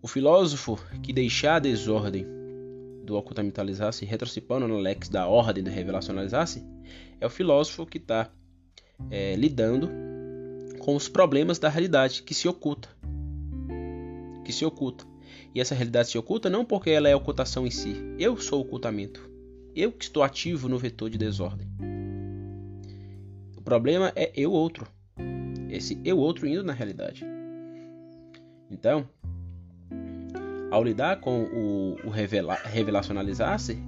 o 0.00 0.08
filósofo 0.08 0.78
que 1.02 1.12
deixar 1.12 1.56
a 1.56 1.58
desordem 1.58 2.26
do 3.04 3.16
ocultamentalizar-se, 3.16 4.04
retrocipando 4.04 4.68
no 4.68 4.78
lex 4.78 5.08
da 5.08 5.26
ordem 5.26 5.64
do 5.64 5.70
revelacionalizar-se, 5.70 6.64
é 7.20 7.26
o 7.26 7.30
filósofo 7.30 7.86
que 7.86 7.98
está 7.98 8.30
é, 9.10 9.34
lidando 9.34 9.88
com 10.78 10.94
os 10.94 11.08
problemas 11.08 11.58
da 11.58 11.68
realidade 11.68 12.22
que 12.22 12.34
se 12.34 12.46
oculta. 12.46 12.88
Que 14.44 14.52
se 14.52 14.64
oculta. 14.64 15.04
E 15.54 15.60
essa 15.60 15.74
realidade 15.74 16.10
se 16.10 16.18
oculta 16.18 16.48
não 16.50 16.64
porque 16.64 16.90
ela 16.90 17.08
é 17.08 17.16
ocultação 17.16 17.66
em 17.66 17.70
si. 17.70 17.96
Eu 18.18 18.36
sou 18.36 18.60
ocultamento. 18.60 19.30
Eu 19.74 19.92
que 19.92 20.04
estou 20.04 20.22
ativo 20.22 20.68
no 20.68 20.78
vetor 20.78 21.10
de 21.10 21.18
desordem. 21.18 21.68
O 23.56 23.62
problema 23.62 24.12
é 24.16 24.32
eu 24.34 24.52
outro 24.52 24.86
esse 25.70 26.00
eu 26.04 26.18
outro 26.18 26.46
indo 26.46 26.64
na 26.64 26.72
realidade. 26.72 27.24
Então, 28.70 29.08
ao 30.70 30.82
lidar 30.82 31.20
com 31.20 31.44
o, 31.44 31.96
o 32.06 32.10
revela, 32.10 32.54
revelacionalizar-se, 32.54 33.78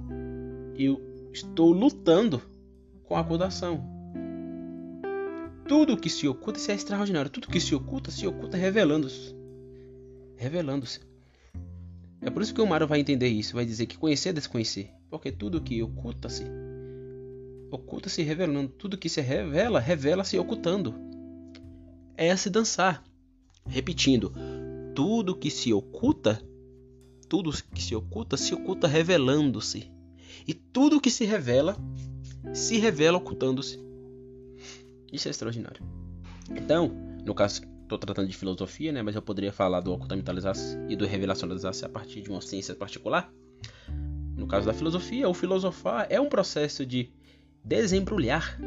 eu 0.77 1.01
estou 1.33 1.71
lutando 1.71 2.41
com 3.03 3.15
a 3.15 3.21
ocultação. 3.21 3.83
Tudo 5.67 5.97
que 5.97 6.09
se 6.09 6.27
oculta 6.27 6.59
isso 6.59 6.71
é 6.71 6.75
extraordinário. 6.75 7.31
Tudo 7.31 7.47
que 7.47 7.59
se 7.59 7.73
oculta, 7.73 8.11
se 8.11 8.27
oculta 8.27 8.57
revelando-se. 8.57 9.35
Revelando-se. 10.35 10.99
É 12.21 12.29
por 12.29 12.41
isso 12.41 12.53
que 12.53 12.61
o 12.61 12.67
Mário 12.67 12.87
vai 12.87 12.99
entender 12.99 13.27
isso. 13.27 13.55
Vai 13.55 13.65
dizer 13.65 13.87
que 13.87 13.97
conhecer 13.97 14.29
é 14.29 14.33
desconhecer. 14.33 14.91
Porque 15.09 15.31
tudo 15.31 15.61
que 15.61 15.81
oculta-se, 15.81 16.43
oculta-se 17.71 18.21
revelando. 18.21 18.69
Tudo 18.69 18.97
que 18.97 19.09
se 19.09 19.21
revela, 19.21 19.79
revela-se 19.79 20.37
ocultando 20.37 20.93
é 22.15 22.35
se 22.35 22.49
dançar. 22.49 23.03
Repetindo, 23.65 24.31
tudo 24.93 25.35
que 25.35 25.49
se 25.49 25.73
oculta, 25.73 26.41
tudo 27.27 27.51
que 27.73 27.81
se 27.81 27.95
oculta, 27.95 28.37
se 28.37 28.53
oculta 28.53 28.87
revelando-se. 28.87 29.91
E 30.47 30.53
tudo 30.53 31.01
que 31.01 31.09
se 31.09 31.25
revela, 31.25 31.75
se 32.53 32.77
revela 32.77 33.17
ocultando-se. 33.17 33.79
Isso 35.11 35.27
é 35.27 35.31
extraordinário. 35.31 35.83
Então, 36.51 36.91
no 37.25 37.33
caso, 37.33 37.61
estou 37.95 38.07
tratando 38.07 38.27
de 38.27 38.35
filosofia, 38.35 38.91
né? 38.91 39.01
Mas 39.01 39.15
eu 39.15 39.21
poderia 39.21 39.51
falar 39.51 39.81
do 39.81 39.93
ocultamentalizar-se 39.93 40.77
e 40.89 40.95
do 40.95 41.05
revelacionalizar-se 41.05 41.85
a 41.85 41.89
partir 41.89 42.21
de 42.21 42.29
uma 42.29 42.41
ciência 42.41 42.75
particular. 42.75 43.31
No 44.35 44.47
caso 44.47 44.65
da 44.65 44.73
filosofia, 44.73 45.27
o 45.29 45.33
filosofar 45.33 46.07
é 46.09 46.19
um 46.19 46.29
processo 46.29 46.85
de 46.85 47.11
desembrulhar 47.63 48.57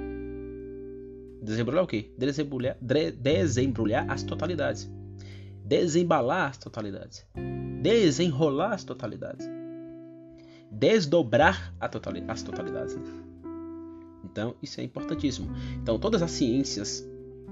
Desembrulhar 1.44 1.84
o 1.84 1.86
quê? 1.86 2.10
Desembrulhar, 2.16 2.78
desembrulhar 3.20 4.10
as 4.10 4.22
totalidades. 4.22 4.90
Desembalar 5.62 6.48
as 6.48 6.56
totalidades. 6.56 7.26
Desenrolar 7.82 8.72
as 8.72 8.82
totalidades. 8.82 9.46
Desdobrar 10.70 11.74
as 11.78 12.42
totalidades. 12.42 12.96
Né? 12.96 13.02
Então, 14.24 14.54
isso 14.62 14.80
é 14.80 14.84
importantíssimo. 14.84 15.54
Então, 15.82 15.98
todas 15.98 16.22
as 16.22 16.30
ciências 16.30 17.06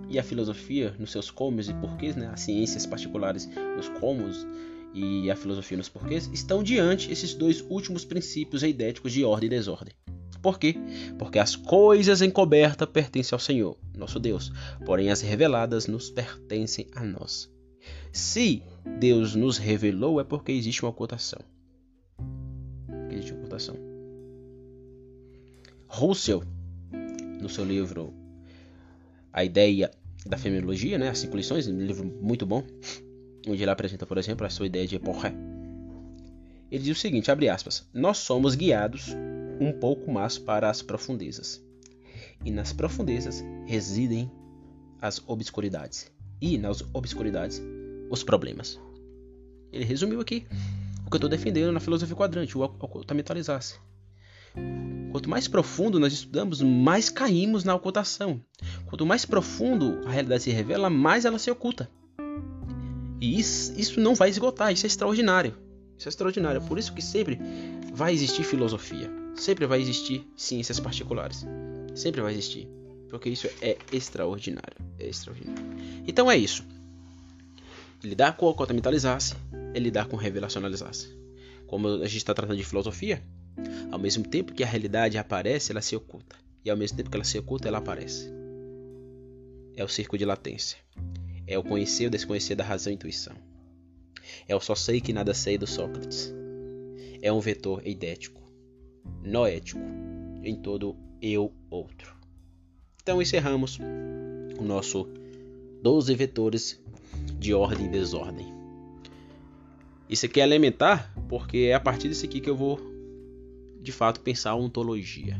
e 0.08 0.18
a 0.18 0.22
filosofia 0.22 0.94
nos 0.98 1.12
seus 1.12 1.30
comos 1.30 1.68
e 1.68 1.74
porquês, 1.74 2.16
né? 2.16 2.30
as 2.32 2.40
ciências 2.40 2.86
particulares 2.86 3.48
nos 3.76 3.88
comos 3.88 4.46
e 4.94 5.30
a 5.30 5.36
filosofia 5.36 5.76
nos 5.76 5.88
porquês, 5.88 6.28
estão 6.32 6.62
diante 6.62 7.10
esses 7.10 7.34
dois 7.34 7.64
últimos 7.68 8.04
princípios 8.04 8.62
eidéticos 8.62 9.12
de 9.12 9.24
ordem 9.24 9.46
e 9.46 9.50
desordem. 9.50 9.94
Por 10.42 10.58
quê? 10.58 10.74
Porque 11.18 11.38
as 11.38 11.54
coisas 11.54 12.20
encobertas 12.20 12.88
pertencem 12.88 13.34
ao 13.34 13.38
Senhor, 13.38 13.78
nosso 13.96 14.18
Deus, 14.18 14.52
porém 14.84 15.10
as 15.10 15.20
reveladas 15.20 15.86
nos 15.86 16.10
pertencem 16.10 16.88
a 16.94 17.04
nós. 17.04 17.48
Se 18.12 18.62
Deus 18.98 19.34
nos 19.34 19.56
revelou, 19.56 20.20
é 20.20 20.24
porque 20.24 20.52
existe 20.52 20.82
uma 20.82 20.90
ocultação. 20.90 21.40
Existe 23.10 23.32
uma 23.32 23.38
ocultação. 23.38 23.76
Russell, 25.86 26.42
no 27.40 27.48
seu 27.48 27.64
livro 27.64 28.12
A 29.32 29.44
Ideia 29.44 29.90
da 30.26 30.36
Fenomenologia, 30.36 30.98
né, 30.98 31.08
as 31.08 31.18
cinco 31.18 31.36
lições, 31.36 31.66
um 31.66 31.78
livro 31.78 32.04
muito 32.04 32.46
bom, 32.46 32.64
onde 33.46 33.62
ele 33.62 33.70
apresenta, 33.70 34.06
por 34.06 34.18
exemplo, 34.18 34.46
a 34.46 34.50
sua 34.50 34.66
ideia 34.66 34.86
de 34.86 34.96
epoché. 34.96 35.34
Ele 36.70 36.84
diz 36.84 36.96
o 36.96 37.00
seguinte, 37.00 37.30
abre 37.30 37.48
aspas, 37.48 37.88
nós 37.92 38.18
somos 38.18 38.54
guiados 38.54 39.14
um 39.60 39.72
pouco 39.72 40.10
mais 40.10 40.38
para 40.38 40.70
as 40.70 40.80
profundezas. 40.80 41.62
E 42.44 42.50
nas 42.50 42.72
profundezas 42.72 43.44
residem 43.66 44.30
as 45.00 45.22
obscuridades. 45.26 46.10
E 46.40 46.56
nas 46.58 46.82
obscuridades, 46.92 47.62
os 48.10 48.22
problemas. 48.24 48.80
Ele 49.72 49.84
resumiu 49.84 50.20
aqui 50.20 50.46
o 51.06 51.10
que 51.10 51.14
eu 51.14 51.18
estou 51.18 51.30
defendendo 51.30 51.72
na 51.72 51.80
filosofia 51.80 52.16
quadrante, 52.16 52.56
o 52.56 52.62
ocultamentalizar-se. 52.62 53.78
Quanto 55.12 55.28
mais 55.28 55.46
profundo 55.46 56.00
nós 56.00 56.14
estudamos, 56.14 56.62
mais 56.62 57.10
caímos 57.10 57.64
na 57.64 57.74
ocultação. 57.74 58.40
Quanto 58.86 59.04
mais 59.04 59.26
profundo 59.26 60.00
a 60.06 60.10
realidade 60.10 60.44
se 60.44 60.50
revela, 60.50 60.88
mais 60.88 61.26
ela 61.26 61.38
se 61.38 61.50
oculta. 61.50 61.90
E 63.20 63.38
isso, 63.38 63.78
isso 63.78 64.00
não 64.00 64.14
vai 64.14 64.30
esgotar, 64.30 64.72
isso 64.72 64.86
é 64.86 64.88
extraordinário. 64.88 65.54
Isso 65.98 66.08
é 66.08 66.10
extraordinário. 66.10 66.62
Por 66.62 66.78
isso 66.78 66.94
que 66.94 67.02
sempre 67.02 67.38
vai 67.92 68.14
existir 68.14 68.42
filosofia. 68.42 69.10
Sempre 69.36 69.66
vai 69.66 69.82
existir 69.82 70.26
ciências 70.34 70.80
particulares. 70.80 71.46
Sempre 71.94 72.22
vai 72.22 72.32
existir. 72.32 72.66
Porque 73.10 73.28
isso 73.28 73.46
é 73.60 73.76
extraordinário. 73.92 74.78
É 74.98 75.06
extraordinário. 75.10 75.62
Então 76.06 76.30
é 76.30 76.38
isso. 76.38 76.64
Lidar 78.02 78.34
com 78.34 78.46
ocultamentalizar-se 78.46 79.34
é 79.74 79.78
lidar 79.78 80.06
com 80.06 80.16
revelacionalizar-se. 80.16 81.14
Como 81.66 81.86
a 81.86 82.06
gente 82.06 82.16
está 82.16 82.32
tratando 82.32 82.56
de 82.56 82.64
filosofia, 82.64 83.22
ao 83.90 83.98
mesmo 83.98 84.24
tempo 84.24 84.52
que 84.52 84.62
a 84.62 84.66
realidade 84.66 85.18
aparece, 85.18 85.72
ela 85.72 85.82
se 85.82 85.94
oculta. 85.94 86.36
E 86.64 86.70
ao 86.70 86.76
mesmo 86.76 86.96
tempo 86.96 87.10
que 87.10 87.16
ela 87.16 87.24
se 87.24 87.38
oculta, 87.38 87.68
ela 87.68 87.78
aparece. 87.78 88.30
É 89.76 89.84
o 89.84 89.88
círculo 89.88 90.18
de 90.18 90.24
latência. 90.24 90.78
É 91.46 91.58
o 91.58 91.62
conhecer 91.62 92.04
ou 92.04 92.10
desconhecer 92.10 92.54
da 92.54 92.64
razão 92.64 92.92
e 92.92 92.94
intuição. 92.94 93.34
É 94.48 94.54
o 94.54 94.60
só 94.60 94.74
sei 94.74 95.00
que 95.00 95.12
nada 95.12 95.34
sei 95.34 95.58
do 95.58 95.66
Sócrates. 95.66 96.32
É 97.20 97.32
um 97.32 97.40
vetor 97.40 97.86
eidético, 97.86 98.42
noético, 99.22 99.80
em 100.42 100.56
todo 100.56 100.96
eu 101.20 101.52
outro. 101.70 102.16
Então 103.02 103.20
encerramos 103.20 103.78
o 104.58 104.62
nosso 104.62 105.08
12 105.82 106.14
vetores 106.14 106.80
de 107.38 107.52
ordem 107.54 107.86
e 107.86 107.90
desordem. 107.90 108.46
Isso 110.08 110.26
aqui 110.26 110.40
é 110.40 110.44
elementar 110.44 111.12
porque 111.28 111.68
é 111.70 111.74
a 111.74 111.80
partir 111.80 112.08
disso 112.08 112.24
aqui 112.24 112.40
que 112.40 112.50
eu 112.50 112.56
vou 112.56 112.91
de 113.82 113.92
fato 113.92 114.20
pensar 114.20 114.50
a 114.50 114.54
ontologia. 114.54 115.36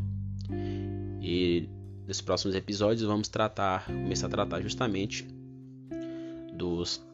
E 1.20 1.68
nos 2.06 2.20
próximos 2.20 2.54
episódios 2.54 3.02
vamos 3.02 3.28
tratar, 3.28 3.86
começar 3.86 4.26
a 4.26 4.30
tratar 4.30 4.60
justamente 4.60 5.26
dos 6.52 7.04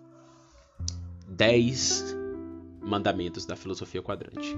10 1.29 2.17
mandamentos 2.83 3.45
da 3.45 3.55
filosofia 3.55 4.03
quadrante. 4.03 4.57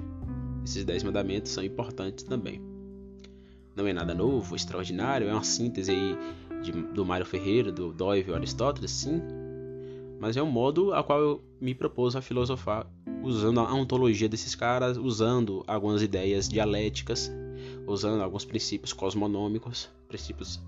Esses 0.64 0.84
10 0.84 1.02
mandamentos 1.02 1.50
são 1.50 1.64
importantes 1.64 2.24
também. 2.24 2.60
Não 3.74 3.86
é 3.86 3.92
nada 3.92 4.14
novo, 4.14 4.54
extraordinário, 4.54 5.28
é 5.28 5.32
uma 5.32 5.42
síntese 5.42 5.90
aí 5.90 6.16
de, 6.62 6.72
do 6.72 7.04
Mário 7.04 7.26
Ferreira, 7.26 7.72
do 7.72 7.92
Doyle 7.92 8.28
e 8.28 8.34
Aristóteles, 8.34 8.90
sim, 8.90 9.20
mas 10.20 10.36
é 10.36 10.42
um 10.42 10.50
modo 10.50 10.92
a 10.92 11.02
qual 11.02 11.18
eu 11.20 11.44
me 11.60 11.74
propus 11.74 12.14
a 12.14 12.20
filosofar 12.20 12.86
usando 13.22 13.60
a 13.60 13.74
ontologia 13.74 14.28
desses 14.28 14.54
caras, 14.54 14.96
usando 14.96 15.64
algumas 15.66 16.02
ideias 16.02 16.48
dialéticas, 16.48 17.30
usando 17.86 18.22
alguns 18.22 18.44
princípios 18.44 18.92
cosmonômicos, 18.92 19.88
princípios 20.08 20.60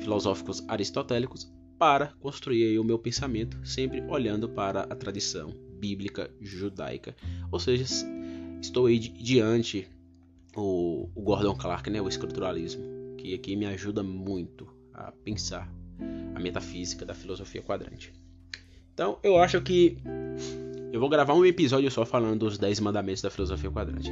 filosóficos 0.00 0.64
aristotélicos 0.68 1.50
para 1.78 2.12
construir 2.20 2.78
o 2.78 2.84
meu 2.84 2.98
pensamento, 2.98 3.58
sempre 3.66 4.02
olhando 4.08 4.48
para 4.48 4.82
a 4.82 4.94
tradição 4.94 5.52
bíblica 5.78 6.30
judaica. 6.40 7.14
Ou 7.50 7.60
seja, 7.60 7.84
estou 8.60 8.86
aí 8.86 8.98
diante 8.98 9.86
o, 10.56 11.08
o 11.14 11.22
Gordon 11.22 11.54
Clark, 11.54 11.90
né, 11.90 12.00
o 12.00 12.08
escrituralismo, 12.08 12.82
que 13.18 13.34
aqui 13.34 13.54
me 13.54 13.66
ajuda 13.66 14.02
muito 14.02 14.66
a 14.92 15.12
pensar 15.12 15.70
a 16.34 16.40
metafísica 16.40 17.04
da 17.04 17.14
filosofia 17.14 17.62
quadrante. 17.62 18.12
Então, 18.94 19.18
eu 19.22 19.36
acho 19.36 19.60
que 19.60 19.98
eu 20.92 21.00
vou 21.00 21.08
gravar 21.08 21.34
um 21.34 21.44
episódio 21.44 21.90
só 21.90 22.04
falando 22.04 22.40
dos 22.40 22.58
10 22.58 22.80
mandamentos 22.80 23.22
da 23.22 23.30
filosofia 23.30 23.70
quadrante. 23.70 24.10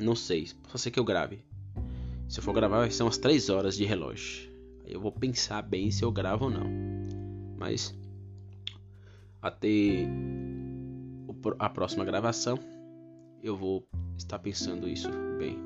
Não 0.00 0.14
sei, 0.14 0.48
pode 0.64 0.80
ser 0.80 0.90
que 0.90 0.98
eu 0.98 1.04
grave. 1.04 1.44
Se 2.28 2.38
eu 2.38 2.42
for 2.42 2.52
gravar, 2.52 2.90
ser 2.90 3.02
umas 3.02 3.18
3 3.18 3.50
horas 3.50 3.76
de 3.76 3.84
relógio. 3.84 4.50
Aí 4.84 4.92
eu 4.92 5.00
vou 5.00 5.12
pensar 5.12 5.62
bem 5.62 5.90
se 5.90 6.04
eu 6.04 6.10
gravo 6.10 6.46
ou 6.46 6.50
não. 6.50 6.66
Mas 7.58 7.94
até 9.42 10.06
a 11.58 11.68
próxima 11.68 12.04
gravação, 12.04 12.58
eu 13.42 13.56
vou 13.56 13.86
estar 14.16 14.38
pensando 14.38 14.88
isso 14.88 15.10
bem. 15.38 15.58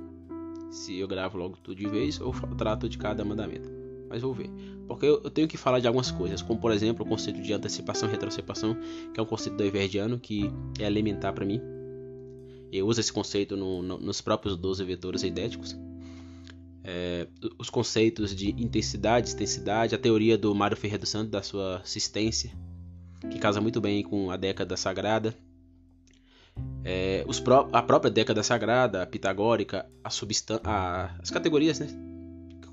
Se 0.71 0.99
eu 0.99 1.07
gravo 1.07 1.39
logo 1.39 1.57
tudo 1.57 1.77
de 1.77 1.87
vez 1.87 2.21
ou 2.21 2.33
trato 2.57 2.89
de 2.89 2.99
cada 2.99 3.25
mandamento 3.25 3.84
mas 4.15 4.23
vou 4.23 4.33
ver. 4.33 4.49
Porque 4.87 5.07
eu, 5.07 5.19
tenho 5.29 5.49
que 5.49 5.57
falar 5.57 5.81
de 5.81 5.89
algumas 5.89 6.13
coisas, 6.13 6.41
como 6.41 6.61
por 6.61 6.71
exemplo 6.71 7.05
o 7.05 7.09
conceito 7.09 7.43
de 7.43 7.53
antecipação 7.53 8.09
e 8.09 8.13
retrocepação, 8.13 8.77
que 9.13 9.19
é 9.19 9.23
um 9.23 9.27
conceito 9.27 9.57
do 9.57 9.65
Everdiano 9.65 10.21
que 10.21 10.49
é 10.79 10.85
elementar 10.85 11.33
para 11.33 11.45
mim. 11.45 11.61
Eu 12.71 12.87
uso 12.87 13.01
esse 13.01 13.13
conceito 13.13 13.57
no, 13.57 13.83
no, 13.83 13.99
nos 13.99 14.21
próprios 14.21 14.57
12 14.57 14.85
vetores 14.85 15.25
eidéticos. 15.25 15.77
É, 16.85 17.27
os 17.59 17.69
conceitos 17.71 18.37
de 18.37 18.51
intensidade, 18.51 19.29
extensidade, 19.29 19.97
a 19.97 19.99
teoria 19.99 20.39
do 20.39 20.55
Mário 20.55 20.77
Ferreira 20.77 21.01
do 21.01 21.07
Santo, 21.07 21.31
da 21.31 21.43
sua 21.43 21.79
assistência, 21.79 22.53
que 23.33 23.39
casa 23.41 23.61
muito 23.61 23.81
bem 23.81 24.05
com 24.05 24.31
a 24.31 24.37
década 24.37 24.77
sagrada. 24.77 25.35
É, 26.85 27.25
pró 27.43 27.69
a 27.73 27.83
própria 27.83 28.13
década 28.13 28.45
sagrada, 28.45 29.03
a 29.03 29.07
pitagórica, 29.07 29.91
a, 30.05 31.17
as 31.21 31.31
categorias, 31.31 31.81
né? 31.81 32.14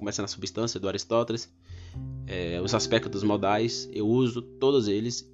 Começa 0.01 0.19
na 0.19 0.27
substância 0.27 0.79
do 0.79 0.87
Aristóteles, 0.87 1.47
é, 2.25 2.59
os 2.59 2.73
aspectos 2.73 3.21
modais, 3.21 3.87
eu 3.93 4.07
uso 4.07 4.41
todos 4.41 4.87
eles, 4.87 5.31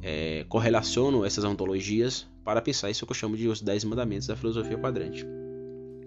é, 0.00 0.44
correlaciono 0.48 1.24
essas 1.24 1.42
ontologias 1.42 2.24
para 2.44 2.62
pensar 2.62 2.88
isso 2.88 3.04
que 3.04 3.10
eu 3.10 3.16
chamo 3.16 3.36
de 3.36 3.48
os 3.48 3.60
10 3.60 3.82
mandamentos 3.84 4.28
da 4.28 4.36
filosofia 4.36 4.78
quadrante, 4.78 5.26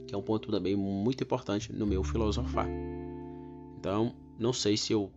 que 0.07 0.15
é 0.15 0.17
um 0.17 0.21
ponto 0.21 0.49
também 0.49 0.77
muito 0.77 1.25
importante 1.25 1.73
no 1.73 1.85
meu 1.85 2.05
filosofar. 2.05 2.69
Então, 3.77 4.15
não 4.39 4.53
sei 4.53 4.77
se 4.77 4.93
eu 4.93 5.11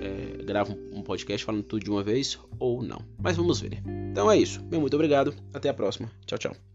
é, 0.00 0.42
gravo 0.42 0.72
um 0.90 1.02
podcast 1.02 1.44
falando 1.44 1.64
tudo 1.64 1.84
de 1.84 1.90
uma 1.90 2.02
vez 2.02 2.38
ou 2.58 2.82
não, 2.82 3.02
mas 3.18 3.36
vamos 3.36 3.60
ver. 3.60 3.82
Então 4.10 4.30
é 4.30 4.38
isso. 4.38 4.64
Meu 4.70 4.80
muito 4.80 4.94
obrigado. 4.94 5.34
Até 5.52 5.68
a 5.68 5.74
próxima. 5.74 6.10
Tchau, 6.24 6.38
tchau. 6.38 6.73